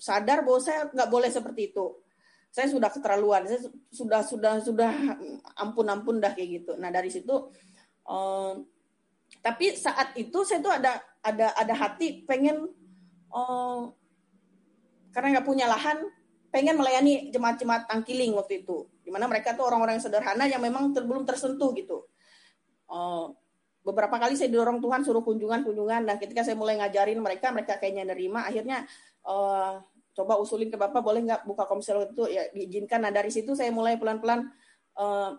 sadar 0.00 0.40
bahwa 0.40 0.60
saya 0.60 0.88
nggak 0.88 1.10
boleh 1.10 1.30
seperti 1.30 1.72
itu. 1.72 1.86
Saya 2.50 2.66
sudah 2.66 2.90
keterlaluan. 2.90 3.46
Saya 3.46 3.60
sudah 3.92 4.20
sudah 4.24 4.52
sudah 4.64 4.92
ampun 5.60 5.86
ampun 5.86 6.16
dah 6.18 6.32
kayak 6.32 6.64
gitu. 6.64 6.72
Nah 6.80 6.88
dari 6.88 7.12
situ 7.12 7.52
uh, 8.08 8.54
tapi 9.38 9.78
saat 9.78 10.16
itu 10.18 10.42
saya 10.42 10.58
tuh 10.58 10.74
ada 10.74 10.98
ada 11.22 11.54
ada 11.54 11.74
hati 11.76 12.26
pengen 12.26 12.66
uh, 13.30 13.92
karena 15.14 15.38
nggak 15.38 15.46
punya 15.46 15.70
lahan 15.70 16.02
pengen 16.50 16.74
melayani 16.74 17.30
jemaat-jemaat 17.30 17.86
tangkiling 17.86 18.34
waktu 18.34 18.66
itu. 18.66 18.90
Di 19.06 19.10
mana 19.14 19.30
mereka 19.30 19.54
tuh 19.54 19.70
orang-orang 19.70 19.98
yang 19.98 20.04
sederhana 20.04 20.44
yang 20.50 20.58
memang 20.58 20.90
ter, 20.90 21.06
belum 21.06 21.22
tersentuh 21.22 21.70
gitu. 21.78 22.10
Uh, 22.90 23.30
beberapa 23.80 24.20
kali 24.20 24.36
saya 24.36 24.52
dorong 24.52 24.78
Tuhan 24.84 25.00
suruh 25.02 25.24
kunjungan-kunjungan. 25.24 26.02
Nah, 26.04 26.16
ketika 26.20 26.44
saya 26.44 26.56
mulai 26.56 26.76
ngajarin 26.80 27.20
mereka, 27.20 27.48
mereka 27.48 27.80
kayaknya 27.80 28.12
nerima. 28.12 28.44
Akhirnya 28.44 28.84
uh, 29.24 29.80
coba 30.12 30.36
usulin 30.36 30.68
ke 30.68 30.76
Bapak, 30.76 31.00
boleh 31.00 31.24
nggak 31.24 31.42
buka 31.48 31.64
komsel 31.64 32.12
itu? 32.12 32.28
Ya 32.28 32.48
diizinkan. 32.52 33.00
Nah, 33.00 33.12
dari 33.12 33.32
situ 33.32 33.56
saya 33.56 33.72
mulai 33.72 33.96
pelan-pelan 33.96 34.52
uh, 35.00 35.36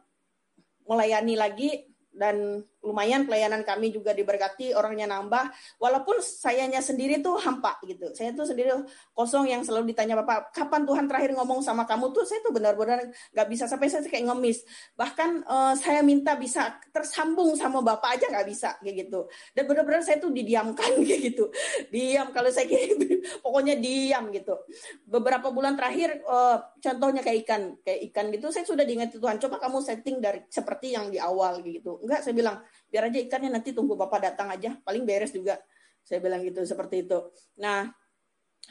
melayani 0.90 1.36
lagi 1.38 1.70
dan 2.12 2.66
lumayan 2.82 3.30
pelayanan 3.30 3.62
kami 3.62 3.94
juga 3.94 4.12
diberkati 4.12 4.74
orangnya 4.74 5.10
nambah. 5.10 5.54
Walaupun 5.78 6.20
sayanya 6.22 6.82
sendiri 6.82 7.22
tuh 7.22 7.38
hampa 7.38 7.78
gitu. 7.86 8.10
Saya 8.18 8.34
tuh 8.34 8.50
sendiri 8.50 8.74
kosong 9.14 9.50
yang 9.50 9.62
selalu 9.62 9.94
ditanya 9.94 10.18
bapak 10.22 10.54
kapan 10.54 10.84
Tuhan 10.86 11.06
terakhir 11.06 11.32
ngomong 11.38 11.62
sama 11.62 11.86
kamu? 11.86 12.10
Tuh 12.12 12.26
saya 12.26 12.42
tuh 12.42 12.54
benar-benar 12.54 13.14
nggak 13.34 13.48
bisa. 13.48 13.70
Sampai 13.70 13.88
saya 13.94 14.02
kayak 14.06 14.34
ngemis. 14.34 14.66
Bahkan 14.98 15.30
uh, 15.46 15.74
saya 15.78 16.02
minta 16.02 16.34
bisa 16.34 16.82
tersambung 16.90 17.54
sama 17.54 17.86
bapak 17.86 18.18
aja 18.18 18.26
nggak 18.34 18.48
bisa 18.50 18.70
kayak 18.82 19.08
gitu. 19.08 19.30
Dan 19.54 19.64
benar-benar 19.70 20.02
saya 20.02 20.18
tuh 20.18 20.34
didiamkan 20.34 20.98
kayak 21.08 21.22
gitu. 21.32 21.54
Diam 21.94 22.34
kalau 22.34 22.50
saya 22.50 22.66
kayak 22.66 22.98
pokoknya 23.46 23.78
diam 23.78 24.34
gitu. 24.34 24.58
Beberapa 25.06 25.54
bulan 25.54 25.78
terakhir 25.78 26.26
uh, 26.26 26.58
contohnya 26.82 27.22
kayak 27.22 27.46
ikan 27.46 27.62
kayak 27.86 28.00
ikan 28.10 28.26
gitu 28.34 28.50
saya 28.50 28.66
sudah 28.66 28.82
diingat 28.82 29.14
Tuhan 29.14 29.38
coba 29.38 29.62
kamu 29.62 29.78
setting 29.86 30.18
dari 30.18 30.42
seperti 30.50 30.98
yang 30.98 31.14
di 31.14 31.22
awal 31.22 31.62
gitu. 31.62 32.02
Enggak 32.02 32.26
saya 32.26 32.34
bilang 32.34 32.58
biar 32.92 33.08
aja 33.08 33.20
ikannya 33.22 33.50
nanti 33.54 33.72
tunggu 33.72 33.96
bapak 33.96 34.32
datang 34.32 34.52
aja. 34.52 34.76
Paling 34.84 35.04
beres 35.08 35.32
juga. 35.32 35.60
Saya 36.02 36.20
bilang 36.20 36.42
gitu 36.44 36.64
seperti 36.66 37.08
itu. 37.08 37.20
Nah 37.62 37.90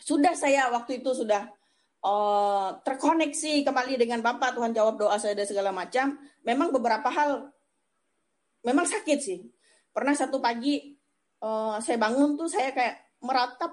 sudah 0.01 0.33
saya 0.35 0.71
waktu 0.71 1.03
itu 1.03 1.11
sudah 1.13 1.51
uh, 2.05 2.79
terkoneksi 2.85 3.65
kembali 3.65 3.95
dengan 4.01 4.21
bapak. 4.25 4.57
Tuhan 4.57 4.73
jawab 4.77 5.01
doa 5.01 5.17
saya 5.17 5.37
dan 5.37 5.47
segala 5.49 5.71
macam. 5.71 6.17
Memang 6.45 6.73
beberapa 6.73 7.09
hal 7.09 7.49
memang 8.65 8.87
sakit 8.89 9.19
sih. 9.21 9.41
Pernah 9.91 10.15
satu 10.15 10.39
pagi 10.39 10.97
uh, 11.43 11.81
saya 11.83 11.99
bangun 11.99 12.37
tuh 12.37 12.49
saya 12.49 12.71
kayak 12.73 13.21
meratap 13.21 13.73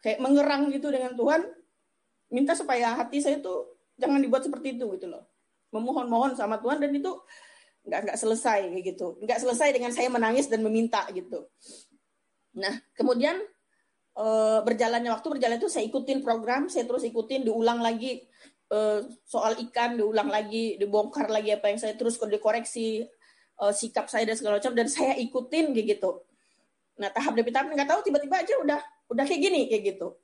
kayak 0.00 0.20
mengerang 0.20 0.72
gitu 0.72 0.92
dengan 0.92 1.16
Tuhan. 1.16 1.42
Minta 2.32 2.56
supaya 2.56 2.96
hati 2.96 3.20
saya 3.20 3.38
tuh 3.38 3.78
jangan 4.00 4.18
dibuat 4.18 4.42
seperti 4.44 4.76
itu 4.76 4.88
gitu 4.96 5.06
loh. 5.08 5.28
Memohon-mohon 5.74 6.38
sama 6.38 6.58
Tuhan 6.62 6.78
dan 6.78 6.90
itu 6.94 7.10
nggak 7.84 8.00
nggak 8.08 8.18
selesai 8.18 8.60
gitu. 8.80 9.20
Nggak 9.20 9.38
selesai 9.44 9.68
dengan 9.76 9.92
saya 9.92 10.08
menangis 10.08 10.48
dan 10.48 10.64
meminta 10.64 11.04
gitu. 11.12 11.44
Nah 12.56 12.72
kemudian 12.96 13.36
e, 14.16 14.26
berjalannya 14.64 15.12
waktu 15.12 15.28
berjalan 15.36 15.56
itu 15.60 15.68
saya 15.68 15.84
ikutin 15.84 16.24
program 16.24 16.72
saya 16.72 16.88
terus 16.88 17.04
ikutin 17.04 17.44
diulang 17.44 17.84
lagi 17.84 18.24
e, 18.72 18.78
soal 19.28 19.60
ikan 19.68 20.00
diulang 20.00 20.32
lagi 20.32 20.80
dibongkar 20.80 21.28
lagi 21.28 21.52
apa 21.52 21.68
yang 21.68 21.78
saya 21.78 21.92
terus 21.92 22.16
dikoreksi 22.16 23.04
e, 23.60 23.64
sikap 23.76 24.08
saya 24.08 24.24
dan 24.24 24.36
segala 24.40 24.56
macam 24.58 24.72
dan 24.72 24.88
saya 24.88 25.12
ikutin 25.20 25.76
gitu. 25.76 26.24
Nah 26.96 27.12
tahap 27.12 27.36
demi 27.36 27.52
tahap 27.52 27.68
nggak 27.68 27.88
tahu 27.90 28.00
tiba-tiba 28.00 28.40
aja 28.40 28.54
udah 28.64 28.80
udah 29.12 29.24
kayak 29.28 29.40
gini 29.44 29.68
kayak 29.68 29.92
gitu. 29.92 30.16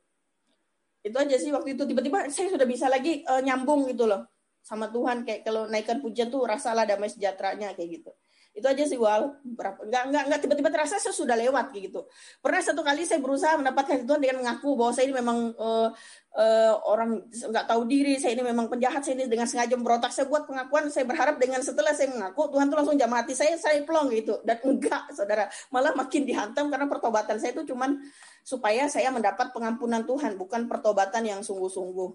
Itu 1.00 1.16
aja 1.16 1.36
sih 1.36 1.52
waktu 1.52 1.76
itu. 1.76 1.84
Tiba-tiba 1.84 2.28
saya 2.32 2.48
sudah 2.48 2.64
bisa 2.64 2.88
lagi 2.88 3.20
e, 3.20 3.32
nyambung 3.44 3.84
gitu 3.84 4.08
loh 4.08 4.24
sama 4.60 4.86
Tuhan 4.92 5.24
kayak 5.26 5.40
kalau 5.42 5.66
naikkan 5.66 5.98
pujian 5.98 6.28
tuh 6.28 6.44
rasalah 6.44 6.84
damai 6.84 7.10
sejahteranya 7.10 7.72
kayak 7.74 8.00
gitu. 8.00 8.12
Itu 8.50 8.66
aja 8.66 8.82
sih 8.82 8.98
wal 8.98 9.38
berapa 9.46 9.78
nggak 9.86 10.04
nggak 10.10 10.24
nggak 10.26 10.40
tiba-tiba 10.42 10.70
terasa 10.74 10.98
saya 10.98 11.14
sudah 11.14 11.38
lewat 11.38 11.70
kayak 11.70 11.94
gitu. 11.94 12.02
Pernah 12.42 12.58
satu 12.58 12.82
kali 12.82 13.06
saya 13.06 13.22
berusaha 13.22 13.54
mendapatkan 13.54 14.02
Tuhan 14.02 14.18
dengan 14.18 14.42
mengaku 14.42 14.74
bahwa 14.74 14.90
saya 14.90 15.06
ini 15.06 15.14
memang 15.14 15.54
uh, 15.54 15.88
uh, 16.34 16.74
orang 16.82 17.30
nggak 17.30 17.66
tahu 17.70 17.86
diri 17.86 18.18
saya 18.18 18.34
ini 18.34 18.42
memang 18.42 18.66
penjahat 18.66 19.06
saya 19.06 19.22
ini 19.22 19.30
dengan 19.30 19.46
sengaja 19.46 19.78
berontak 19.78 20.10
saya 20.10 20.26
buat 20.26 20.50
pengakuan 20.50 20.90
saya 20.90 21.06
berharap 21.06 21.38
dengan 21.38 21.62
setelah 21.62 21.94
saya 21.94 22.10
mengaku 22.10 22.50
Tuhan 22.50 22.66
tuh 22.66 22.76
langsung 22.82 22.96
jam 22.98 23.10
hati 23.14 23.38
saya 23.38 23.54
saya 23.54 23.86
plong 23.86 24.10
gitu. 24.18 24.42
Dan 24.42 24.58
enggak 24.66 25.14
saudara. 25.14 25.46
Malah 25.70 25.94
makin 25.94 26.26
dihantam 26.26 26.74
karena 26.74 26.90
pertobatan 26.90 27.38
saya 27.38 27.54
itu 27.54 27.70
cuman 27.70 28.02
supaya 28.42 28.90
saya 28.90 29.14
mendapat 29.14 29.54
pengampunan 29.54 30.02
Tuhan 30.02 30.34
bukan 30.34 30.66
pertobatan 30.66 31.22
yang 31.22 31.40
sungguh-sungguh. 31.46 32.10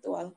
Itu 0.00 0.16
wal 0.16 0.32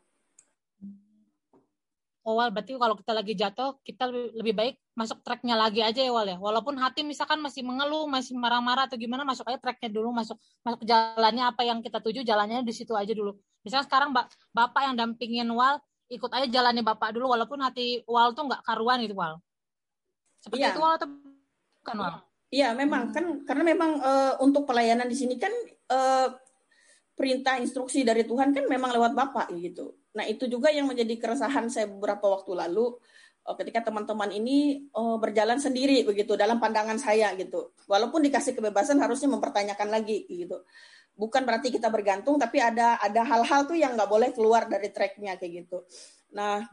awal 2.25 2.49
berarti 2.49 2.73
kalau 2.75 2.97
kita 2.97 3.11
lagi 3.13 3.33
jatuh 3.37 3.77
kita 3.85 4.09
lebih, 4.09 4.57
baik 4.57 4.75
masuk 4.97 5.21
tracknya 5.21 5.53
lagi 5.53 5.85
aja 5.85 6.01
ya 6.01 6.09
Wal 6.09 6.27
ya 6.33 6.37
walaupun 6.41 6.75
hati 6.81 7.05
misalkan 7.05 7.37
masih 7.39 7.61
mengeluh 7.61 8.09
masih 8.09 8.33
marah-marah 8.33 8.89
atau 8.89 8.97
gimana 8.97 9.21
masuk 9.21 9.45
aja 9.45 9.61
tracknya 9.61 9.93
dulu 9.93 10.09
masuk 10.09 10.35
masuk 10.65 10.81
jalannya 10.83 11.45
apa 11.45 11.61
yang 11.61 11.85
kita 11.85 12.01
tuju 12.01 12.25
jalannya 12.25 12.65
di 12.65 12.73
situ 12.73 12.97
aja 12.97 13.13
dulu 13.13 13.37
misalnya 13.61 13.85
sekarang 13.85 14.09
mbak 14.11 14.25
bapak 14.51 14.81
yang 14.89 14.95
dampingin 14.97 15.47
Wal 15.53 15.77
ikut 16.09 16.31
aja 16.33 16.49
jalannya 16.49 16.81
bapak 16.81 17.13
dulu 17.13 17.31
walaupun 17.37 17.61
hati 17.61 18.01
Wal 18.09 18.33
tuh 18.33 18.49
nggak 18.49 18.65
karuan 18.65 19.05
gitu 19.05 19.13
Wal 19.13 19.37
seperti 20.41 20.65
iya. 20.65 20.73
itu 20.73 20.81
Wal 20.81 20.93
atau 20.97 21.07
bukan 21.85 21.97
Wal 22.01 22.15
Iya 22.53 22.71
memang 22.77 23.09
hmm. 23.09 23.13
kan 23.13 23.25
karena 23.43 23.63
memang 23.67 23.91
uh, 23.99 24.33
untuk 24.39 24.63
pelayanan 24.69 25.09
di 25.09 25.17
sini 25.17 25.35
kan 25.35 25.51
uh, 25.91 26.29
perintah 27.15 27.57
instruksi 27.57 28.03
dari 28.03 28.27
Tuhan 28.27 28.51
kan 28.51 28.67
memang 28.67 28.91
lewat 28.91 29.15
bapak 29.15 29.47
gitu 29.55 29.95
Nah, 30.15 30.23
itu 30.25 30.47
juga 30.47 30.71
yang 30.71 30.87
menjadi 30.87 31.19
keresahan 31.19 31.67
saya 31.67 31.91
beberapa 31.91 32.31
waktu 32.31 32.55
lalu 32.55 32.95
eh, 33.45 33.55
ketika 33.59 33.91
teman-teman 33.91 34.31
ini 34.31 34.87
uh, 34.95 35.19
berjalan 35.19 35.59
sendiri 35.59 36.07
begitu 36.07 36.39
dalam 36.39 36.57
pandangan 36.57 36.95
saya 36.95 37.35
gitu. 37.35 37.75
Walaupun 37.85 38.23
dikasih 38.23 38.55
kebebasan 38.55 38.97
harusnya 39.03 39.29
mempertanyakan 39.35 39.91
lagi 39.91 40.23
gitu. 40.25 40.63
Bukan 41.15 41.43
berarti 41.43 41.71
kita 41.71 41.91
bergantung 41.91 42.39
tapi 42.39 42.59
ada 42.63 42.99
ada 42.99 43.21
hal-hal 43.27 43.67
tuh 43.67 43.75
yang 43.75 43.95
nggak 43.95 44.09
boleh 44.09 44.29
keluar 44.31 44.67
dari 44.71 44.89
tracknya 44.89 45.35
kayak 45.35 45.67
gitu. 45.67 45.83
Nah, 46.35 46.63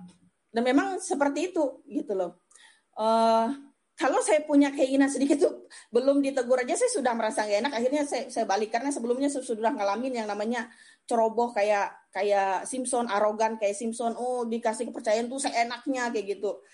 dan 0.54 0.62
memang 0.62 1.02
seperti 1.02 1.50
itu 1.52 1.82
gitu 1.90 2.14
loh. 2.14 2.46
Uh, 2.94 3.50
kalau 3.92 4.24
saya 4.24 4.40
punya 4.42 4.72
keinginan 4.72 5.12
sedikit 5.12 5.36
tuh 5.36 5.68
belum 5.92 6.24
ditegur 6.24 6.56
aja 6.56 6.72
saya 6.72 6.88
sudah 6.88 7.12
merasa 7.12 7.44
gak 7.44 7.60
enak. 7.60 7.72
Akhirnya 7.76 8.02
saya, 8.08 8.24
saya 8.32 8.48
balik. 8.48 8.72
Karena 8.72 8.88
sebelumnya 8.88 9.28
saya 9.28 9.44
sudah 9.44 9.72
ngalamin 9.72 10.24
yang 10.24 10.28
namanya 10.28 10.72
ceroboh 11.04 11.52
kayak 11.52 11.92
kayak 12.08 12.64
Simpson 12.64 13.04
arogan 13.06 13.60
kayak 13.60 13.76
Simpson. 13.76 14.16
Oh 14.16 14.48
dikasih 14.48 14.88
kepercayaan 14.88 15.28
tuh 15.28 15.44
seenaknya 15.44 16.08
kayak 16.08 16.40
gitu. 16.40 16.64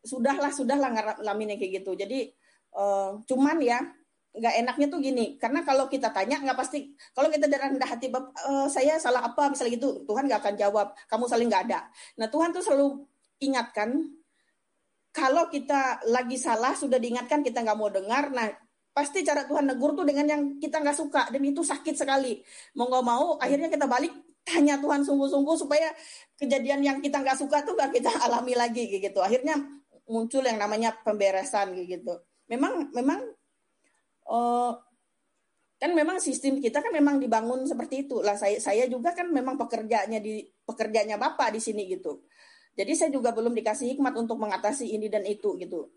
Sudahlah 0.00 0.48
sudahlah 0.48 0.90
ngalamin 1.20 1.60
kayak 1.60 1.84
gitu. 1.84 1.92
Jadi 1.92 2.32
uh, 2.72 3.20
cuman 3.28 3.60
ya 3.60 3.84
nggak 4.32 4.54
enaknya 4.64 4.86
tuh 4.88 5.00
gini. 5.04 5.36
Karena 5.36 5.60
kalau 5.60 5.92
kita 5.92 6.08
tanya 6.08 6.40
nggak 6.40 6.56
pasti. 6.56 6.96
Kalau 7.12 7.28
kita 7.28 7.52
dari 7.52 7.68
rendah 7.76 7.88
hati 7.88 8.08
uh, 8.08 8.64
saya 8.72 8.96
salah 8.96 9.28
apa? 9.28 9.52
Misalnya 9.52 9.76
gitu 9.76 10.08
Tuhan 10.08 10.24
nggak 10.24 10.40
akan 10.40 10.54
jawab. 10.56 10.96
Kamu 11.04 11.28
saling 11.28 11.52
nggak 11.52 11.68
ada. 11.68 11.84
Nah 12.16 12.32
Tuhan 12.32 12.48
tuh 12.56 12.64
selalu 12.64 13.04
ingatkan 13.44 14.19
kalau 15.10 15.50
kita 15.50 16.06
lagi 16.06 16.38
salah 16.38 16.74
sudah 16.74 16.96
diingatkan 16.96 17.42
kita 17.42 17.62
nggak 17.66 17.78
mau 17.78 17.90
dengar 17.90 18.30
nah 18.30 18.50
pasti 18.90 19.22
cara 19.22 19.46
Tuhan 19.46 19.70
negur 19.70 19.94
tuh 19.94 20.06
dengan 20.06 20.26
yang 20.26 20.42
kita 20.58 20.82
nggak 20.82 20.96
suka 20.98 21.30
dan 21.30 21.42
itu 21.42 21.62
sakit 21.62 21.94
sekali 21.94 22.42
mau 22.74 22.90
nggak 22.90 23.04
mau 23.06 23.38
akhirnya 23.38 23.70
kita 23.70 23.86
balik 23.86 24.10
tanya 24.44 24.80
Tuhan 24.80 25.04
sungguh-sungguh 25.04 25.56
supaya 25.56 25.88
kejadian 26.34 26.80
yang 26.82 26.98
kita 26.98 27.20
nggak 27.20 27.38
suka 27.38 27.62
tuh 27.62 27.76
nggak 27.76 28.00
kita 28.00 28.10
alami 28.26 28.54
lagi 28.56 28.88
gitu. 28.90 29.20
Akhirnya 29.20 29.56
muncul 30.10 30.42
yang 30.42 30.58
namanya 30.58 30.96
pemberesan 31.06 31.76
gitu. 31.86 32.18
Memang 32.50 32.90
memang 32.90 33.20
uh, 34.26 34.72
kan 35.80 35.96
memang 35.96 36.20
sistem 36.20 36.60
kita 36.60 36.84
kan 36.84 36.92
memang 36.92 37.16
dibangun 37.16 37.64
seperti 37.64 38.04
itu 38.04 38.20
lah 38.20 38.36
saya 38.36 38.60
saya 38.60 38.84
juga 38.84 39.16
kan 39.16 39.32
memang 39.32 39.56
pekerjaannya 39.56 40.20
di 40.20 40.44
pekerjaannya 40.68 41.16
bapak 41.16 41.56
di 41.56 41.60
sini 41.64 41.88
gitu 41.88 42.20
jadi 42.78 42.92
saya 42.94 43.10
juga 43.10 43.34
belum 43.34 43.52
dikasih 43.54 43.96
hikmat 43.96 44.14
untuk 44.16 44.38
mengatasi 44.38 44.90
ini 44.94 45.10
dan 45.10 45.26
itu 45.26 45.58
gitu. 45.58 45.90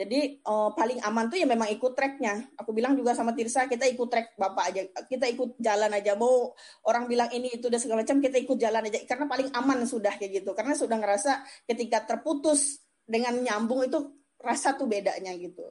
Jadi 0.00 0.40
uh, 0.48 0.72
paling 0.72 1.02
aman 1.04 1.28
tuh 1.28 1.36
ya 1.36 1.44
memang 1.44 1.68
ikut 1.68 1.92
treknya 1.92 2.46
aku 2.56 2.72
bilang 2.72 2.96
juga 2.96 3.12
sama 3.12 3.36
Tirsa 3.36 3.68
kita 3.68 3.84
ikut 3.90 4.08
trek 4.08 4.32
bapak 4.38 4.64
aja. 4.72 4.82
Kita 5.04 5.28
ikut 5.28 5.60
jalan 5.60 5.92
aja. 5.92 6.16
Mau 6.16 6.56
orang 6.88 7.04
bilang 7.10 7.28
ini 7.34 7.52
itu 7.52 7.68
dan 7.68 7.76
segala 7.82 8.00
macam 8.00 8.16
kita 8.22 8.40
ikut 8.40 8.56
jalan 8.56 8.86
aja. 8.86 9.02
Karena 9.04 9.26
paling 9.28 9.52
aman 9.52 9.84
sudah 9.84 10.14
kayak 10.16 10.40
gitu. 10.40 10.56
Karena 10.56 10.72
sudah 10.72 10.96
ngerasa 10.96 11.44
ketika 11.68 12.06
terputus 12.16 12.80
dengan 13.04 13.34
nyambung 13.44 13.84
itu 13.84 13.98
rasa 14.40 14.72
tuh 14.78 14.88
bedanya 14.88 15.36
gitu. 15.36 15.68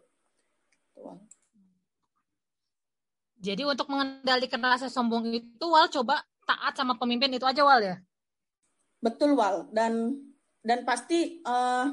Tuh. 0.94 1.18
Jadi 3.40 3.64
untuk 3.64 3.88
mengendalikan 3.88 4.60
rasa 4.62 4.92
sombong 4.92 5.32
itu 5.32 5.66
Wal 5.66 5.88
coba 5.90 6.22
taat 6.44 6.76
sama 6.76 7.00
pemimpin 7.00 7.32
itu 7.32 7.48
aja 7.48 7.64
Wal 7.64 7.82
ya. 7.82 7.96
Betul 9.00 9.34
Wal. 9.34 9.72
Dan 9.72 10.12
dan 10.60 10.84
pasti 10.84 11.40
uh, 11.48 11.88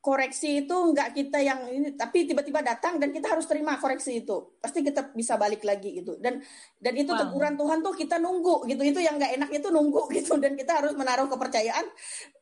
koreksi 0.00 0.64
itu 0.64 0.72
enggak 0.72 1.12
kita 1.12 1.44
yang 1.44 1.60
ini 1.68 1.92
tapi 1.92 2.24
tiba-tiba 2.24 2.64
datang 2.64 2.96
dan 2.96 3.12
kita 3.12 3.36
harus 3.36 3.44
terima 3.44 3.76
koreksi 3.76 4.24
itu. 4.24 4.56
Pasti 4.56 4.80
kita 4.80 5.12
bisa 5.12 5.36
balik 5.36 5.60
lagi 5.60 6.00
gitu. 6.00 6.16
Dan 6.16 6.40
dan 6.80 6.94
itu 6.96 7.12
wow. 7.12 7.20
teguran 7.20 7.54
Tuhan 7.60 7.78
tuh 7.84 7.94
kita 7.96 8.16
nunggu 8.16 8.64
gitu. 8.68 8.80
Itu 8.80 9.00
yang 9.04 9.20
enggak 9.20 9.36
enak 9.36 9.50
itu 9.52 9.68
nunggu 9.68 10.08
gitu. 10.16 10.40
Dan 10.40 10.56
kita 10.56 10.80
harus 10.80 10.96
menaruh 10.96 11.28
kepercayaan 11.28 11.84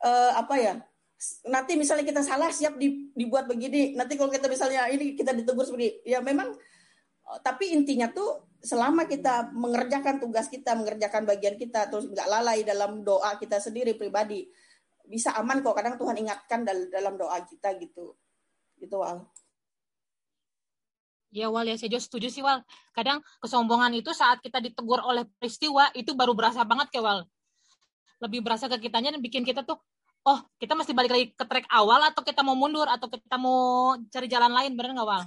uh, 0.07 0.33
apa 0.39 0.57
ya 0.57 0.75
nanti 1.51 1.75
misalnya 1.75 2.07
kita 2.07 2.23
salah 2.23 2.55
siap 2.55 2.79
dibuat 2.79 3.51
begini. 3.51 3.99
Nanti 3.99 4.15
kalau 4.15 4.31
kita 4.31 4.47
misalnya 4.47 4.87
ini 4.87 5.19
kita 5.19 5.35
ditegur 5.35 5.67
seperti 5.67 6.07
ya 6.07 6.23
memang 6.23 6.55
tapi 7.43 7.77
intinya 7.77 8.09
tuh 8.09 8.48
selama 8.59 9.07
kita 9.07 9.55
mengerjakan 9.55 10.19
tugas 10.19 10.51
kita, 10.51 10.75
mengerjakan 10.75 11.23
bagian 11.23 11.55
kita, 11.55 11.87
terus 11.87 12.11
nggak 12.11 12.27
lalai 12.27 12.67
dalam 12.67 13.07
doa 13.07 13.39
kita 13.39 13.63
sendiri 13.63 13.95
pribadi, 13.95 14.51
bisa 15.07 15.35
aman 15.39 15.63
kok. 15.63 15.79
Kadang 15.79 15.95
Tuhan 15.95 16.17
ingatkan 16.19 16.67
dalam 16.67 17.15
doa 17.15 17.39
kita 17.47 17.75
gitu, 17.79 18.19
gitu 18.83 18.97
Wal. 18.99 19.23
Ya 21.31 21.53
Wal 21.53 21.71
ya, 21.71 21.77
saya 21.79 21.93
juga 21.93 22.03
setuju 22.03 22.29
sih 22.33 22.43
Wal. 22.43 22.65
Kadang 22.91 23.23
kesombongan 23.39 23.95
itu 23.95 24.11
saat 24.11 24.43
kita 24.43 24.59
ditegur 24.59 24.99
oleh 25.07 25.29
peristiwa 25.39 25.93
itu 25.95 26.19
baru 26.19 26.35
berasa 26.35 26.67
banget 26.67 26.91
ke 26.91 26.99
Wal. 26.99 27.23
Lebih 28.19 28.43
berasa 28.43 28.67
ke 28.67 28.83
kitanya 28.83 29.15
dan 29.15 29.23
bikin 29.23 29.47
kita 29.47 29.63
tuh, 29.63 29.79
oh 30.27 30.39
kita 30.59 30.75
mesti 30.75 30.91
balik 30.91 31.15
lagi 31.15 31.27
ke 31.31 31.45
track 31.47 31.71
awal 31.71 32.03
atau 32.11 32.27
kita 32.27 32.43
mau 32.43 32.59
mundur 32.59 32.91
atau 32.91 33.07
kita 33.07 33.39
mau 33.39 33.95
cari 34.11 34.27
jalan 34.27 34.51
lain, 34.51 34.75
bener 34.75 34.99
nggak 34.99 35.07
Wal? 35.07 35.23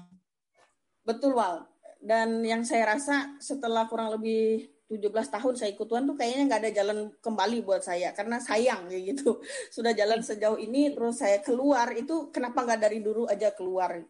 Betul 1.07 1.39
Wal 1.39 1.70
dan 2.01 2.41
yang 2.41 2.65
saya 2.65 2.97
rasa 2.97 3.37
setelah 3.37 3.85
kurang 3.85 4.09
lebih 4.17 4.73
17 4.89 5.07
tahun 5.07 5.53
saya 5.55 5.69
ikut 5.71 5.87
Tuhan 5.87 6.03
tuh 6.03 6.17
kayaknya 6.17 6.51
nggak 6.51 6.61
ada 6.67 6.71
jalan 6.73 6.97
kembali 7.21 7.63
buat 7.63 7.85
saya. 7.85 8.11
Karena 8.11 8.41
sayang 8.41 8.89
kayak 8.89 9.15
gitu. 9.15 9.39
Sudah 9.75 9.93
jalan 9.93 10.19
sejauh 10.19 10.57
ini 10.59 10.91
terus 10.91 11.21
saya 11.21 11.39
keluar. 11.39 11.93
Itu 11.93 12.33
kenapa 12.33 12.65
nggak 12.65 12.81
dari 12.81 12.99
dulu 12.99 13.29
aja 13.29 13.53
keluar? 13.53 14.01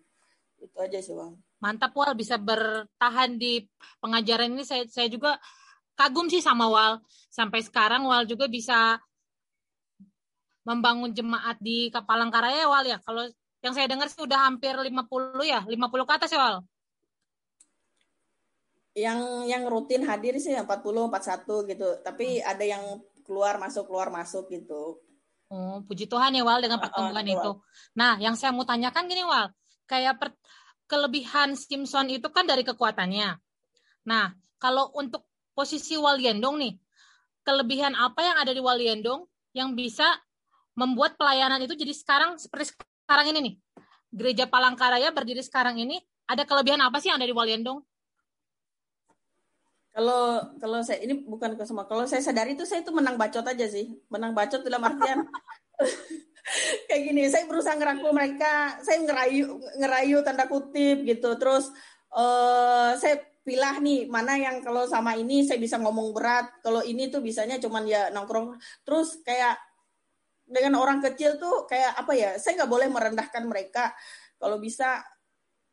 Itu 0.57 0.77
aja 0.79 0.97
sih 1.03 1.13
bang. 1.13 1.35
Mantap 1.61 1.93
Wal. 1.93 2.17
Bisa 2.17 2.39
bertahan 2.39 3.37
di 3.37 3.61
pengajaran 4.01 4.55
ini. 4.55 4.63
Saya 4.65 4.87
saya 4.89 5.05
juga 5.11 5.37
kagum 5.93 6.31
sih 6.31 6.41
sama 6.41 6.65
Wal. 6.71 6.97
Sampai 7.29 7.61
sekarang 7.61 8.07
Wal 8.07 8.25
juga 8.25 8.49
bisa 8.49 8.97
membangun 10.65 11.13
jemaat 11.13 11.61
di 11.61 11.93
Kapalangkaraya 11.93 12.65
Wal 12.65 12.89
ya. 12.89 12.97
Kalau 13.05 13.27
yang 13.61 13.77
saya 13.77 13.85
dengar 13.85 14.09
sih 14.09 14.23
udah 14.23 14.49
hampir 14.49 14.73
50 14.73 14.89
ya. 15.45 15.61
50 15.61 16.07
ke 16.09 16.13
atas 16.17 16.31
ya 16.33 16.41
Wal 16.41 16.70
yang 18.91 19.47
yang 19.47 19.63
rutin 19.71 20.03
hadir 20.03 20.35
sih 20.37 20.51
40 20.51 20.67
41 20.67 21.71
gitu. 21.71 21.89
Tapi 22.03 22.39
hmm. 22.39 22.51
ada 22.51 22.65
yang 22.65 22.83
keluar 23.23 23.55
masuk 23.55 23.87
keluar 23.87 24.11
masuk 24.11 24.51
gitu. 24.51 24.99
Oh 25.51 25.83
puji 25.83 26.07
Tuhan 26.07 26.31
ya 26.31 26.43
Wal 26.47 26.63
dengan 26.63 26.79
pertemuan 26.79 27.23
uh, 27.23 27.27
uh, 27.27 27.35
itu 27.35 27.51
nah 27.91 28.15
yang 28.23 28.39
saya 28.39 28.55
mau 28.55 28.67
tanyakan 28.67 29.07
gini 29.07 29.23
Wal. 29.23 29.51
Kayak 29.87 30.19
per, 30.19 30.29
kelebihan 30.87 31.55
Simpson 31.55 32.07
itu 32.11 32.27
kan 32.31 32.47
dari 32.47 32.63
kekuatannya. 32.63 33.39
Nah 34.07 34.35
kalau 34.59 34.91
untuk 34.95 35.27
posisi 35.55 35.95
Waliendong 35.99 36.55
nih 36.59 36.73
kelebihan 37.43 37.95
apa 37.95 38.19
yang 38.23 38.37
ada 38.39 38.51
di 38.51 38.61
Waliendong 38.63 39.27
yang 39.51 39.75
bisa 39.75 40.07
membuat 40.75 41.19
pelayanan 41.19 41.59
itu 41.59 41.75
jadi 41.75 41.91
sekarang 41.91 42.39
seperti 42.39 42.75
sekarang 43.03 43.35
ini 43.35 43.39
nih? 43.39 43.55
Gereja 44.11 44.45
Palangkaraya 44.47 45.11
berdiri 45.15 45.39
sekarang 45.43 45.79
ini 45.79 45.99
ada 46.27 46.43
kelebihan 46.47 46.79
apa 46.83 46.99
sih 46.99 47.11
yang 47.11 47.19
ada 47.19 47.27
di 47.27 47.35
Waliendong 47.35 47.79
kalau 49.91 50.39
kalau 50.55 50.79
saya 50.79 51.03
ini 51.03 51.19
bukan 51.19 51.59
ke 51.59 51.63
semua. 51.67 51.83
Kalau 51.83 52.07
saya 52.07 52.23
sadari 52.23 52.55
itu 52.55 52.63
saya 52.63 52.79
itu 52.79 52.95
menang 52.95 53.19
bacot 53.19 53.43
aja 53.43 53.67
sih. 53.67 53.91
Menang 54.07 54.31
bacot 54.31 54.63
dalam 54.63 54.79
artian 54.87 55.27
kayak 56.87 57.01
gini. 57.11 57.27
Saya 57.27 57.43
berusaha 57.43 57.75
ngerangkul 57.75 58.15
mereka. 58.15 58.79
Saya 58.79 59.03
ngerayu 59.03 59.59
ngerayu 59.83 60.23
tanda 60.23 60.47
kutip 60.47 61.03
gitu. 61.03 61.35
Terus 61.35 61.67
uh, 62.15 62.95
saya 62.95 63.19
pilah 63.43 63.83
nih 63.83 64.07
mana 64.07 64.39
yang 64.39 64.63
kalau 64.63 64.87
sama 64.87 65.19
ini 65.19 65.43
saya 65.43 65.59
bisa 65.59 65.75
ngomong 65.75 66.15
berat. 66.15 66.63
Kalau 66.63 66.79
ini 66.87 67.11
tuh 67.11 67.19
bisanya 67.19 67.59
cuman 67.59 67.83
ya 67.83 68.07
nongkrong. 68.15 68.55
Terus 68.87 69.19
kayak 69.27 69.59
dengan 70.47 70.79
orang 70.79 71.03
kecil 71.03 71.35
tuh 71.35 71.67
kayak 71.67 71.99
apa 71.99 72.15
ya? 72.15 72.39
Saya 72.39 72.63
nggak 72.63 72.71
boleh 72.71 72.87
merendahkan 72.87 73.43
mereka. 73.43 73.91
Kalau 74.39 74.55
bisa 74.55 75.03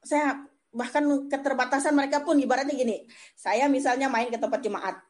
saya 0.03 0.43
bahkan 0.79 1.03
keterbatasan 1.27 1.91
mereka 1.91 2.23
pun 2.23 2.39
ibaratnya 2.39 2.79
gini. 2.79 3.11
Saya 3.35 3.67
misalnya 3.67 4.07
main 4.07 4.31
ke 4.31 4.39
tempat 4.39 4.63
jemaat 4.63 5.03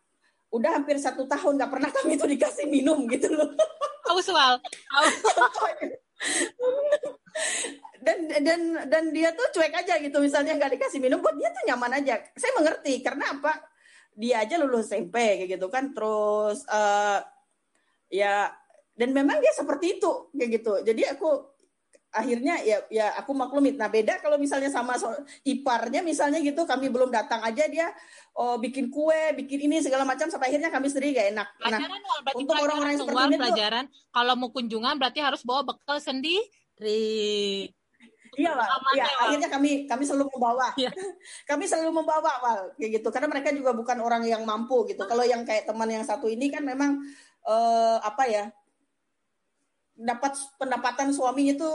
udah 0.49 0.81
hampir 0.81 0.97
satu 0.97 1.29
tahun 1.29 1.61
nggak 1.61 1.69
pernah 1.69 1.91
kami 1.93 2.17
itu 2.17 2.25
dikasih 2.25 2.65
minum 2.73 3.05
gitu 3.05 3.29
loh. 3.29 3.53
Auswal 4.09 4.57
dan 8.01 8.19
dan 8.41 8.61
dan 8.89 9.05
dia 9.13 9.37
tuh 9.37 9.45
cuek 9.53 9.75
aja 9.85 10.01
gitu. 10.01 10.17
Misalnya 10.25 10.57
nggak 10.57 10.81
dikasih 10.81 10.99
minum 11.05 11.21
buat 11.21 11.37
dia 11.37 11.53
tuh 11.53 11.65
nyaman 11.69 12.01
aja. 12.01 12.17
Saya 12.33 12.53
mengerti 12.57 13.05
karena 13.05 13.37
apa? 13.37 13.53
Dia 14.17 14.43
aja 14.43 14.57
lulus 14.57 14.89
SMP 14.89 15.45
kayak 15.45 15.61
gitu 15.61 15.69
kan. 15.69 15.93
Terus 15.93 16.65
uh, 16.73 17.21
ya 18.09 18.49
dan 18.97 19.13
memang 19.13 19.39
dia 19.39 19.53
seperti 19.53 20.01
itu 20.01 20.33
kayak 20.33 20.51
gitu. 20.59 20.73
Jadi 20.83 21.03
aku 21.13 21.58
akhirnya 22.09 22.65
ya 22.65 22.81
ya 22.89 23.07
aku 23.21 23.37
maklumin. 23.37 23.77
Nah 23.77 23.93
beda 23.93 24.21
kalau 24.25 24.41
misalnya 24.41 24.73
sama 24.73 24.97
so, 24.97 25.13
iparnya 25.45 26.01
misalnya 26.01 26.41
gitu 26.41 26.65
kami 26.65 26.89
belum 26.89 27.13
datang 27.13 27.45
aja 27.45 27.69
dia 27.69 27.93
oh, 28.39 28.57
bikin 28.57 28.89
kue, 28.89 29.35
bikin 29.37 29.69
ini 29.69 29.83
segala 29.85 30.07
macam 30.09 30.31
sampai 30.31 30.55
akhirnya 30.55 30.71
kami 30.73 30.87
sendiri 30.89 31.19
gak 31.19 31.29
enak. 31.35 31.49
Nah, 31.49 31.59
pelajaran 31.59 31.99
nah, 32.01 32.21
berarti 32.25 32.39
untuk 32.39 32.57
orang-orang 32.57 32.91
yang 32.91 33.01
seperti 33.03 33.25
ini 33.27 33.37
pelajaran 33.37 33.85
tuh, 33.91 33.99
kalau 34.15 34.35
mau 34.39 34.51
kunjungan 34.55 34.95
berarti 34.97 35.21
harus 35.21 35.43
bawa 35.45 35.61
bekal 35.67 35.99
sendiri. 35.99 37.69
Iya, 38.39 38.55
Pak. 38.55 38.69
Ya, 38.95 39.07
akhirnya 39.27 39.49
kami 39.51 39.71
kami 39.91 40.03
selalu 40.07 40.31
membawa. 40.31 40.71
Ya. 40.79 40.95
kami 41.51 41.67
selalu 41.67 41.91
membawa, 41.91 42.33
Wal, 42.39 42.61
kayak 42.79 43.03
gitu. 43.03 43.09
Karena 43.11 43.27
mereka 43.27 43.51
juga 43.51 43.75
bukan 43.75 43.99
orang 43.99 44.23
yang 44.23 44.47
mampu 44.47 44.87
gitu. 44.87 45.03
Kalau 45.11 45.27
yang 45.27 45.43
kayak 45.43 45.67
teman 45.67 45.91
yang 45.91 46.07
satu 46.07 46.31
ini 46.31 46.47
kan 46.47 46.63
memang 46.63 47.03
uh, 47.43 47.99
apa 47.99 48.25
ya? 48.31 48.47
dapat 49.99 50.39
pendapatan 50.63 51.11
suaminya 51.11 51.59
itu 51.59 51.71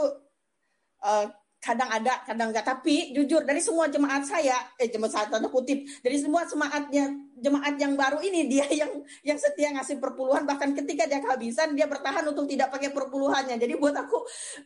uh, 1.04 1.26
kadang 1.64 1.88
ada, 1.88 2.20
kadang 2.28 2.52
enggak. 2.52 2.68
Tapi 2.68 3.16
jujur 3.16 3.40
dari 3.48 3.64
semua 3.64 3.88
jemaat 3.88 4.28
saya, 4.28 4.56
eh 4.76 4.92
jemaat 4.92 5.32
tanda 5.32 5.48
kutip, 5.48 5.88
dari 6.04 6.20
semua 6.20 6.44
jemaatnya 6.44 7.08
jemaat 7.40 7.74
yang 7.80 7.96
baru 7.96 8.20
ini 8.20 8.44
dia 8.52 8.68
yang 8.68 8.92
yang 9.24 9.38
setia 9.40 9.72
ngasih 9.72 9.96
perpuluhan 9.96 10.44
bahkan 10.44 10.76
ketika 10.76 11.08
dia 11.08 11.24
kehabisan 11.24 11.72
dia 11.72 11.88
bertahan 11.88 12.28
untuk 12.28 12.44
tidak 12.44 12.68
pakai 12.68 12.92
perpuluhannya. 12.92 13.56
Jadi 13.56 13.80
buat 13.80 13.96
aku 13.96 14.18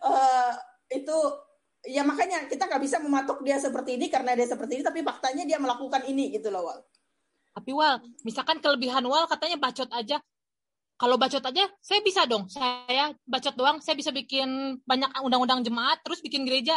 uh, 0.02 0.52
itu 0.90 1.16
ya 1.86 2.02
makanya 2.02 2.50
kita 2.50 2.66
nggak 2.66 2.82
bisa 2.82 2.98
mematok 2.98 3.46
dia 3.46 3.62
seperti 3.62 3.94
ini 3.94 4.10
karena 4.10 4.34
dia 4.34 4.50
seperti 4.50 4.82
ini 4.82 4.84
tapi 4.84 5.06
faktanya 5.06 5.46
dia 5.46 5.62
melakukan 5.62 6.02
ini 6.10 6.34
gitu 6.34 6.50
loh 6.50 6.66
Wal. 6.66 6.82
Tapi 7.54 7.70
Wal, 7.74 8.02
misalkan 8.26 8.58
kelebihan 8.58 9.06
Wal 9.06 9.26
katanya 9.30 9.58
bacot 9.58 9.90
aja, 9.94 10.18
kalau 10.98 11.14
bacot 11.14 11.40
aja 11.40 11.64
saya 11.78 12.02
bisa 12.02 12.26
dong. 12.26 12.50
Saya 12.50 13.14
bacot 13.22 13.54
doang 13.54 13.78
saya 13.78 13.94
bisa 13.94 14.10
bikin 14.10 14.82
banyak 14.82 15.08
undang-undang 15.22 15.62
jemaat 15.62 16.02
terus 16.02 16.18
bikin 16.18 16.42
gereja. 16.42 16.74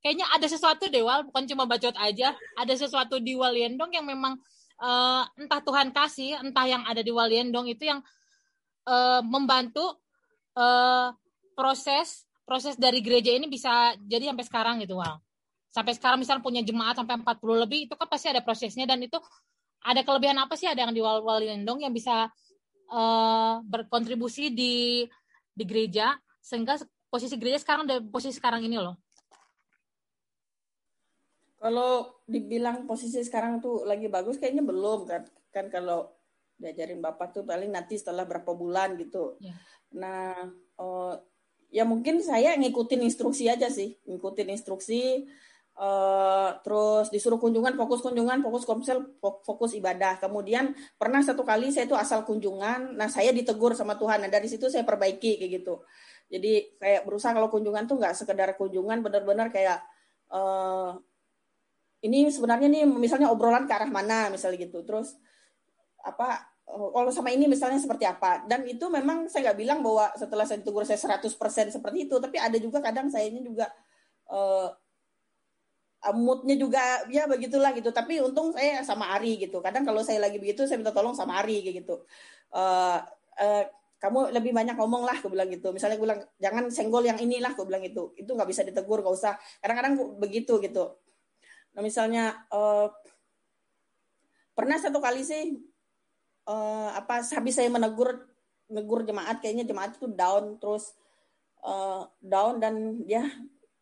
Kayaknya 0.00 0.26
ada 0.32 0.46
sesuatu 0.48 0.88
deh 0.88 1.04
Wal. 1.04 1.28
Bukan 1.28 1.44
cuma 1.44 1.68
bacot 1.68 1.92
aja. 2.00 2.32
Ada 2.56 2.88
sesuatu 2.88 3.20
di 3.20 3.36
Waliendong 3.36 3.92
yang 3.92 4.08
memang 4.08 4.40
uh, 4.80 5.28
entah 5.36 5.60
Tuhan 5.60 5.92
kasih 5.92 6.40
entah 6.40 6.64
yang 6.64 6.88
ada 6.88 7.04
di 7.04 7.12
Waliendong 7.12 7.68
itu 7.68 7.84
yang 7.92 8.00
uh, 8.88 9.20
membantu 9.20 10.00
uh, 10.56 11.12
proses 11.52 12.24
proses 12.48 12.80
dari 12.80 13.04
gereja 13.04 13.28
ini 13.36 13.44
bisa 13.44 13.92
jadi 14.08 14.32
sampai 14.32 14.44
sekarang 14.48 14.74
gitu 14.80 14.96
Wal. 14.96 15.20
Sampai 15.68 15.92
sekarang 15.92 16.16
misalnya 16.16 16.40
punya 16.40 16.64
jemaat 16.64 16.96
sampai 16.96 17.20
40 17.20 17.64
lebih 17.68 17.92
itu 17.92 17.94
kan 17.94 18.08
pasti 18.08 18.32
ada 18.32 18.40
prosesnya. 18.40 18.88
Dan 18.88 19.04
itu 19.04 19.20
ada 19.84 20.00
kelebihan 20.00 20.40
apa 20.40 20.56
sih? 20.56 20.64
Ada 20.64 20.88
yang 20.88 20.96
di 20.96 21.04
Walendong 21.04 21.84
yang 21.84 21.92
bisa 21.92 22.32
uh, 22.92 23.60
berkontribusi 23.64 24.52
di 24.52 25.04
di 25.52 25.64
gereja 25.64 26.14
sehingga 26.38 26.78
posisi 27.08 27.34
gereja 27.36 27.60
sekarang 27.60 27.88
ada 27.88 28.00
posisi 28.04 28.36
sekarang 28.36 28.64
ini 28.64 28.78
loh. 28.78 28.96
Kalau 31.58 32.22
dibilang 32.28 32.86
posisi 32.86 33.18
sekarang 33.26 33.58
tuh 33.58 33.82
lagi 33.82 34.06
bagus 34.06 34.38
kayaknya 34.38 34.62
belum 34.62 35.10
kan 35.10 35.22
kan 35.50 35.66
kalau 35.72 36.06
diajarin 36.58 37.02
bapak 37.02 37.34
tuh 37.34 37.42
paling 37.46 37.70
nanti 37.70 37.98
setelah 37.98 38.26
berapa 38.26 38.50
bulan 38.54 38.98
gitu. 38.98 39.38
Yeah. 39.42 39.58
Nah, 39.94 40.50
uh, 40.78 41.14
ya 41.70 41.86
mungkin 41.86 42.20
saya 42.22 42.54
ngikutin 42.58 43.02
instruksi 43.02 43.46
aja 43.46 43.70
sih, 43.70 43.98
ngikutin 44.06 44.48
instruksi 44.54 45.26
Uh, 45.78 46.58
terus 46.66 47.06
disuruh 47.14 47.38
kunjungan 47.38 47.78
fokus 47.78 48.02
kunjungan 48.02 48.42
fokus 48.42 48.66
komsel 48.66 49.14
fokus 49.22 49.78
ibadah. 49.78 50.18
Kemudian 50.18 50.74
pernah 50.98 51.22
satu 51.22 51.46
kali 51.46 51.70
saya 51.70 51.86
itu 51.86 51.94
asal 51.94 52.26
kunjungan 52.26 52.98
nah 52.98 53.06
saya 53.06 53.30
ditegur 53.30 53.78
sama 53.78 53.94
Tuhan. 53.94 54.26
Nah 54.26 54.30
dari 54.30 54.50
situ 54.50 54.66
saya 54.66 54.82
perbaiki 54.82 55.38
kayak 55.38 55.62
gitu. 55.62 55.78
Jadi 56.26 56.74
kayak 56.82 57.06
berusaha 57.06 57.30
kalau 57.30 57.46
kunjungan 57.46 57.86
tuh 57.86 57.94
nggak 57.94 58.10
sekedar 58.18 58.58
kunjungan 58.58 59.06
benar-benar 59.06 59.54
kayak 59.54 59.78
uh, 60.34 60.98
ini 62.02 62.26
sebenarnya 62.26 62.66
nih 62.66 62.82
misalnya 62.82 63.30
obrolan 63.30 63.70
ke 63.70 63.72
arah 63.78 63.86
mana 63.86 64.34
misalnya 64.34 64.58
gitu. 64.66 64.82
Terus 64.82 65.14
apa 66.02 66.42
oh, 66.66 66.90
kalau 66.90 67.14
sama 67.14 67.30
ini 67.30 67.46
misalnya 67.46 67.78
seperti 67.78 68.02
apa. 68.02 68.42
Dan 68.50 68.66
itu 68.66 68.90
memang 68.90 69.30
saya 69.30 69.54
nggak 69.54 69.58
bilang 69.62 69.78
bahwa 69.86 70.10
setelah 70.18 70.42
saya 70.42 70.58
ditegur 70.58 70.82
saya 70.82 70.98
100% 70.98 71.70
seperti 71.70 72.10
itu. 72.10 72.18
Tapi 72.18 72.34
ada 72.34 72.58
juga 72.58 72.82
kadang 72.82 73.06
saya 73.06 73.30
ini 73.30 73.46
juga 73.46 73.70
Eh, 74.28 74.68
moodnya 76.14 76.54
juga 76.54 76.80
ya 77.10 77.26
begitulah 77.26 77.74
gitu. 77.74 77.90
Tapi 77.90 78.22
untung 78.22 78.54
saya 78.54 78.82
sama 78.86 79.10
Ari 79.18 79.42
gitu. 79.48 79.58
Kadang 79.58 79.82
kalau 79.82 80.02
saya 80.06 80.22
lagi 80.22 80.38
begitu 80.38 80.64
saya 80.64 80.78
minta 80.78 80.94
tolong 80.94 81.14
sama 81.14 81.42
Ari 81.42 81.62
gitu. 81.64 82.06
Uh, 82.54 83.02
uh, 83.38 83.64
kamu 83.98 84.30
lebih 84.30 84.54
banyak 84.54 84.78
ngomong 84.78 85.02
lah 85.02 85.18
aku 85.18 85.26
bilang 85.26 85.50
gitu. 85.50 85.74
Misalnya 85.74 85.98
gue 85.98 86.06
bilang 86.06 86.22
jangan 86.38 86.70
senggol 86.70 87.02
yang 87.02 87.18
inilah 87.18 87.50
aku 87.50 87.66
bilang 87.66 87.82
itu 87.82 88.14
itu 88.14 88.30
nggak 88.30 88.46
bisa 88.46 88.62
ditegur 88.62 89.02
gak 89.02 89.14
usah. 89.14 89.34
Kadang-kadang 89.58 90.18
begitu 90.22 90.62
gitu. 90.62 90.94
Nah 91.74 91.82
misalnya 91.82 92.46
uh, 92.54 92.86
pernah 94.54 94.78
satu 94.78 95.02
kali 95.02 95.26
sih 95.26 95.58
uh, 96.46 96.90
apa 96.94 97.26
habis 97.26 97.54
saya 97.58 97.70
menegur 97.70 98.26
menegur 98.70 99.02
jemaat 99.02 99.38
kayaknya 99.42 99.66
jemaat 99.66 99.94
itu 99.94 100.06
down 100.10 100.58
terus 100.62 100.94
uh, 101.62 102.06
down 102.22 102.62
dan 102.62 103.02
dia 103.02 103.22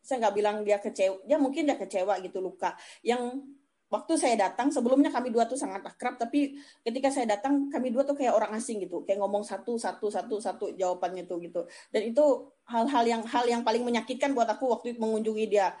saya 0.07 0.23
nggak 0.23 0.35
bilang 0.39 0.63
dia 0.63 0.79
kecewa 0.79 1.19
dia 1.27 1.35
mungkin 1.35 1.67
dia 1.67 1.75
kecewa 1.75 2.15
gitu 2.23 2.39
luka. 2.39 2.71
Yang 3.03 3.43
waktu 3.91 4.13
saya 4.15 4.35
datang 4.39 4.71
sebelumnya 4.71 5.11
kami 5.11 5.35
dua 5.35 5.43
tuh 5.43 5.59
sangat 5.59 5.83
akrab 5.83 6.15
tapi 6.15 6.55
ketika 6.79 7.11
saya 7.11 7.35
datang 7.35 7.67
kami 7.67 7.91
dua 7.91 8.07
tuh 8.07 8.15
kayak 8.15 8.31
orang 8.31 8.55
asing 8.55 8.79
gitu. 8.79 9.03
Kayak 9.03 9.19
ngomong 9.19 9.43
satu 9.43 9.75
satu 9.75 10.07
satu 10.07 10.39
satu 10.39 10.65
jawabannya 10.79 11.27
tuh 11.27 11.43
gitu. 11.43 11.67
Dan 11.91 12.07
itu 12.07 12.23
hal-hal 12.71 13.03
yang 13.03 13.21
hal 13.27 13.43
yang 13.51 13.67
paling 13.67 13.83
menyakitkan 13.83 14.31
buat 14.31 14.47
aku 14.47 14.79
waktu 14.79 14.95
mengunjungi 14.95 15.45
dia. 15.51 15.75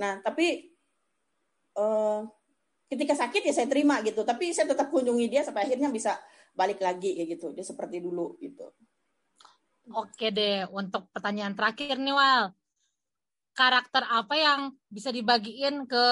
Nah 0.00 0.24
tapi 0.24 0.72
uh, 1.76 2.24
ketika 2.88 3.12
sakit 3.12 3.44
ya 3.44 3.52
saya 3.52 3.68
terima 3.68 4.00
gitu. 4.00 4.24
Tapi 4.24 4.56
saya 4.56 4.72
tetap 4.72 4.88
kunjungi 4.88 5.28
dia 5.28 5.44
sampai 5.44 5.68
akhirnya 5.68 5.92
bisa 5.92 6.16
balik 6.56 6.80
lagi 6.80 7.12
kayak 7.12 7.28
gitu. 7.36 7.52
Dia 7.52 7.64
seperti 7.68 8.00
dulu 8.00 8.40
gitu. 8.40 8.72
Oke 9.86 10.34
deh, 10.34 10.66
untuk 10.72 11.06
pertanyaan 11.14 11.54
terakhir 11.54 12.00
nih 12.00 12.16
Wal 12.16 12.50
karakter 13.56 14.04
apa 14.04 14.34
yang 14.36 14.60
bisa 14.92 15.08
dibagiin 15.08 15.88
ke 15.88 16.06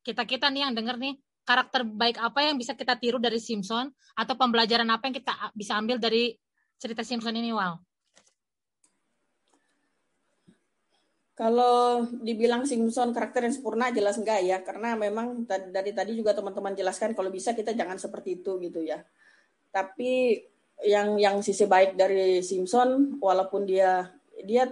kita-kita 0.00 0.48
nih 0.48 0.64
yang 0.64 0.72
denger 0.72 0.96
nih 0.96 1.14
karakter 1.44 1.84
baik 1.84 2.16
apa 2.16 2.40
yang 2.48 2.56
bisa 2.56 2.72
kita 2.72 2.96
tiru 2.96 3.20
dari 3.20 3.36
Simpson 3.36 3.92
atau 4.16 4.34
pembelajaran 4.34 4.88
apa 4.88 5.12
yang 5.12 5.14
kita 5.20 5.32
bisa 5.52 5.76
ambil 5.76 6.00
dari 6.00 6.32
cerita 6.80 7.04
Simpson 7.04 7.36
ini 7.36 7.52
Wal? 7.52 7.76
Kalau 11.36 12.04
dibilang 12.20 12.68
Simpson 12.68 13.16
karakter 13.16 13.48
yang 13.48 13.54
sempurna 13.56 13.88
jelas 13.92 14.20
enggak 14.20 14.44
ya 14.44 14.60
karena 14.60 14.92
memang 14.92 15.48
dari 15.48 15.92
tadi 15.96 16.12
juga 16.16 16.36
teman-teman 16.36 16.76
jelaskan 16.76 17.16
kalau 17.16 17.32
bisa 17.32 17.56
kita 17.56 17.72
jangan 17.72 17.96
seperti 17.96 18.44
itu 18.44 18.60
gitu 18.60 18.84
ya. 18.84 19.00
Tapi 19.72 20.36
yang 20.84 21.16
yang 21.16 21.40
sisi 21.40 21.64
baik 21.64 21.96
dari 21.96 22.44
Simpson 22.44 23.20
walaupun 23.20 23.64
dia 23.64 24.12
dia 24.44 24.68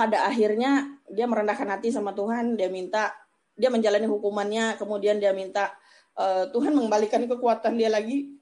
pada 0.00 0.24
akhirnya 0.24 0.96
dia 1.12 1.28
merendahkan 1.28 1.68
hati 1.76 1.92
sama 1.92 2.16
Tuhan, 2.16 2.56
dia 2.56 2.72
minta 2.72 3.12
dia 3.52 3.68
menjalani 3.68 4.08
hukumannya, 4.08 4.80
kemudian 4.80 5.20
dia 5.20 5.36
minta 5.36 5.76
uh, 6.16 6.48
Tuhan 6.48 6.72
mengembalikan 6.72 7.20
kekuatan 7.28 7.76
dia 7.76 7.92
lagi. 7.92 8.32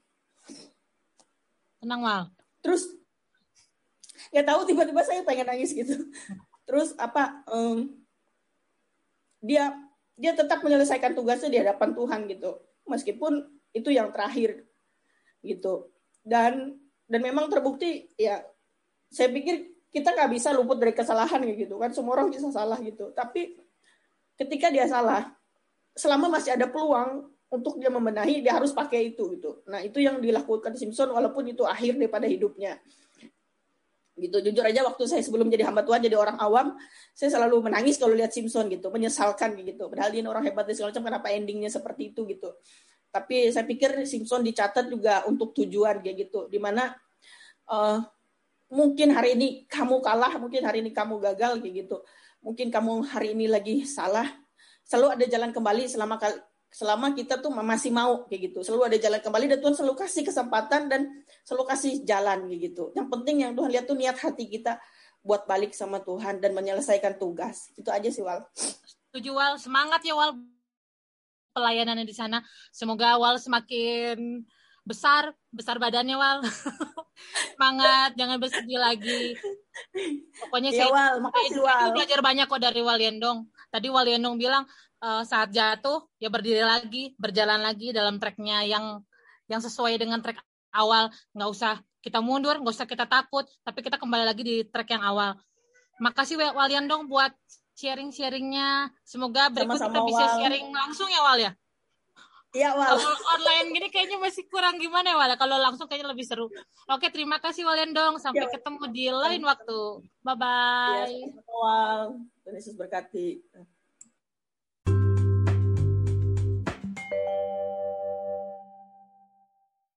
Tenang 1.82 1.98
mal. 1.98 2.22
Terus 2.62 2.86
ya 4.30 4.46
tahu 4.46 4.70
tiba-tiba 4.70 5.02
saya 5.02 5.26
pengen 5.26 5.50
nangis 5.50 5.74
gitu. 5.74 5.98
Terus 6.62 6.94
apa 6.94 7.42
um, 7.50 7.90
dia 9.42 9.74
dia 10.14 10.38
tetap 10.38 10.62
menyelesaikan 10.62 11.18
tugasnya 11.18 11.50
di 11.50 11.58
hadapan 11.58 11.90
Tuhan 11.98 12.20
gitu, 12.30 12.54
meskipun 12.86 13.50
itu 13.74 13.90
yang 13.90 14.14
terakhir 14.14 14.62
gitu. 15.42 15.90
Dan 16.22 16.78
dan 17.10 17.18
memang 17.18 17.50
terbukti 17.50 18.14
ya 18.14 18.46
saya 19.10 19.26
pikir 19.34 19.77
kita 19.88 20.12
nggak 20.12 20.30
bisa 20.32 20.52
luput 20.52 20.76
dari 20.76 20.92
kesalahan 20.92 21.40
gitu 21.56 21.80
kan. 21.80 21.90
Semua 21.92 22.20
orang 22.20 22.28
bisa 22.28 22.48
salah 22.52 22.76
gitu. 22.80 23.10
Tapi 23.16 23.56
ketika 24.36 24.68
dia 24.68 24.84
salah 24.86 25.32
selama 25.96 26.38
masih 26.38 26.54
ada 26.54 26.70
peluang 26.70 27.26
untuk 27.48 27.80
dia 27.80 27.88
membenahi 27.88 28.44
dia 28.44 28.54
harus 28.60 28.70
pakai 28.76 29.16
itu 29.16 29.34
gitu. 29.34 29.64
Nah 29.66 29.80
itu 29.80 29.98
yang 30.04 30.20
dilakukan 30.20 30.76
Simpson 30.76 31.08
walaupun 31.10 31.48
itu 31.48 31.64
akhir 31.64 31.96
daripada 31.96 32.28
hidupnya. 32.28 32.76
Gitu. 34.18 34.34
Jujur 34.50 34.66
aja 34.66 34.82
waktu 34.84 35.02
saya 35.08 35.22
sebelum 35.24 35.48
jadi 35.48 35.64
hamba 35.64 35.86
Tuhan 35.86 36.02
jadi 36.02 36.18
orang 36.18 36.36
awam 36.42 36.74
saya 37.14 37.30
selalu 37.38 37.70
menangis 37.70 37.96
kalau 37.96 38.12
lihat 38.12 38.34
Simpson 38.34 38.68
gitu 38.68 38.92
menyesalkan 38.92 39.56
gitu. 39.64 39.88
Padahal 39.88 40.12
dia 40.12 40.22
orang 40.28 40.44
hebat 40.44 40.68
dan 40.68 40.74
segala 40.76 40.92
macam 40.92 41.04
kenapa 41.08 41.26
endingnya 41.32 41.70
seperti 41.72 42.12
itu 42.12 42.28
gitu. 42.28 42.52
Tapi 43.08 43.48
saya 43.48 43.64
pikir 43.64 44.04
Simpson 44.04 44.44
dicatat 44.44 44.84
juga 44.92 45.24
untuk 45.24 45.56
tujuan 45.56 46.04
kayak 46.04 46.28
gitu 46.28 46.52
di 46.52 46.60
mana 46.60 46.92
uh, 47.72 48.04
mungkin 48.68 49.12
hari 49.12 49.34
ini 49.34 49.64
kamu 49.68 50.00
kalah, 50.04 50.36
mungkin 50.36 50.62
hari 50.64 50.84
ini 50.84 50.92
kamu 50.92 51.20
gagal 51.20 51.60
kayak 51.60 51.74
gitu. 51.84 52.04
Mungkin 52.44 52.68
kamu 52.70 53.08
hari 53.08 53.34
ini 53.34 53.50
lagi 53.50 53.82
salah. 53.88 54.28
Selalu 54.84 55.20
ada 55.20 55.24
jalan 55.28 55.50
kembali 55.52 55.84
selama 55.88 56.16
selama 56.68 57.16
kita 57.16 57.40
tuh 57.40 57.48
masih 57.52 57.92
mau 57.92 58.28
kayak 58.28 58.52
gitu. 58.52 58.60
Selalu 58.60 58.94
ada 58.94 58.98
jalan 59.00 59.20
kembali 59.24 59.44
dan 59.56 59.58
Tuhan 59.64 59.74
selalu 59.74 59.94
kasih 59.96 60.22
kesempatan 60.24 60.82
dan 60.88 61.00
selalu 61.44 61.64
kasih 61.68 61.92
jalan 62.04 62.44
kayak 62.48 62.60
gitu. 62.72 62.84
Yang 62.92 63.08
penting 63.08 63.36
yang 63.44 63.52
Tuhan 63.56 63.70
lihat 63.72 63.84
tuh 63.88 63.96
niat 63.96 64.16
hati 64.20 64.44
kita 64.48 64.76
buat 65.24 65.48
balik 65.48 65.72
sama 65.74 66.00
Tuhan 66.04 66.40
dan 66.40 66.52
menyelesaikan 66.52 67.16
tugas. 67.16 67.72
Itu 67.74 67.88
aja 67.88 68.08
sih 68.08 68.22
Wal. 68.22 68.44
Setuju 69.08 69.32
Wal, 69.32 69.56
semangat 69.56 70.04
ya 70.04 70.14
Wal 70.14 70.36
pelayanannya 71.56 72.06
di 72.06 72.14
sana. 72.14 72.44
Semoga 72.70 73.16
Wal 73.16 73.40
semakin 73.40 74.44
besar 74.88 75.36
besar 75.52 75.76
badannya 75.76 76.16
wal. 76.16 76.40
Semangat 77.52 78.16
jangan 78.16 78.40
bersedih 78.40 78.80
lagi. 78.80 79.36
Pokoknya 80.40 80.72
ya, 80.72 80.88
saya, 80.88 80.90
wal, 80.90 81.14
makasih, 81.28 81.60
saya 81.60 81.64
wal. 81.68 81.88
belajar 81.92 82.18
banyak 82.24 82.46
kok 82.48 82.62
dari 82.64 82.80
Waliendong 82.80 83.38
tadi 83.68 83.92
Waliendong 83.92 84.40
bilang 84.40 84.64
uh, 85.04 85.20
saat 85.28 85.52
jatuh 85.52 86.08
ya 86.16 86.32
berdiri 86.32 86.64
lagi 86.64 87.12
berjalan 87.20 87.60
lagi 87.60 87.92
dalam 87.92 88.16
treknya 88.16 88.64
yang 88.64 89.04
yang 89.52 89.60
sesuai 89.60 90.00
dengan 90.00 90.24
trek 90.24 90.40
awal. 90.72 91.12
Nggak 91.36 91.50
usah 91.52 91.74
kita 92.00 92.24
mundur 92.24 92.56
nggak 92.56 92.72
usah 92.72 92.88
kita 92.88 93.04
takut 93.04 93.44
tapi 93.60 93.84
kita 93.84 94.00
kembali 94.00 94.24
lagi 94.24 94.40
di 94.40 94.56
trek 94.64 94.88
yang 94.96 95.04
awal. 95.04 95.36
Makasih 96.00 96.40
Waliendong 96.40 97.10
buat 97.10 97.34
sharing-sharingnya. 97.76 98.88
Semoga 99.04 99.52
berikut 99.52 99.76
Sama-sama, 99.76 99.92
kita 99.92 100.00
bisa 100.08 100.24
wal. 100.24 100.36
sharing 100.40 100.66
langsung 100.72 101.08
ya 101.12 101.20
Wal 101.20 101.38
ya 101.44 101.52
Iya, 102.56 102.72
Wal. 102.72 102.96
Kalau 102.96 103.12
online 103.36 103.68
gini 103.76 103.88
kayaknya 103.92 104.16
masih 104.16 104.48
kurang 104.48 104.80
gimana 104.80 105.12
ya, 105.12 105.16
Wal. 105.20 105.32
Kalau 105.36 105.56
langsung 105.60 105.84
kayaknya 105.84 106.08
lebih 106.16 106.24
seru. 106.24 106.48
Oke, 106.88 107.12
terima 107.12 107.36
kasih 107.36 107.68
Walendong. 107.68 108.16
Sampai 108.16 108.48
ya. 108.48 108.52
ketemu 108.56 108.82
di 108.88 109.04
lain 109.12 109.42
waktu. 109.44 109.80
Bye-bye. 110.24 111.12
Ya. 111.12 112.56
Yesus 112.56 112.72
berkati. 112.74 113.44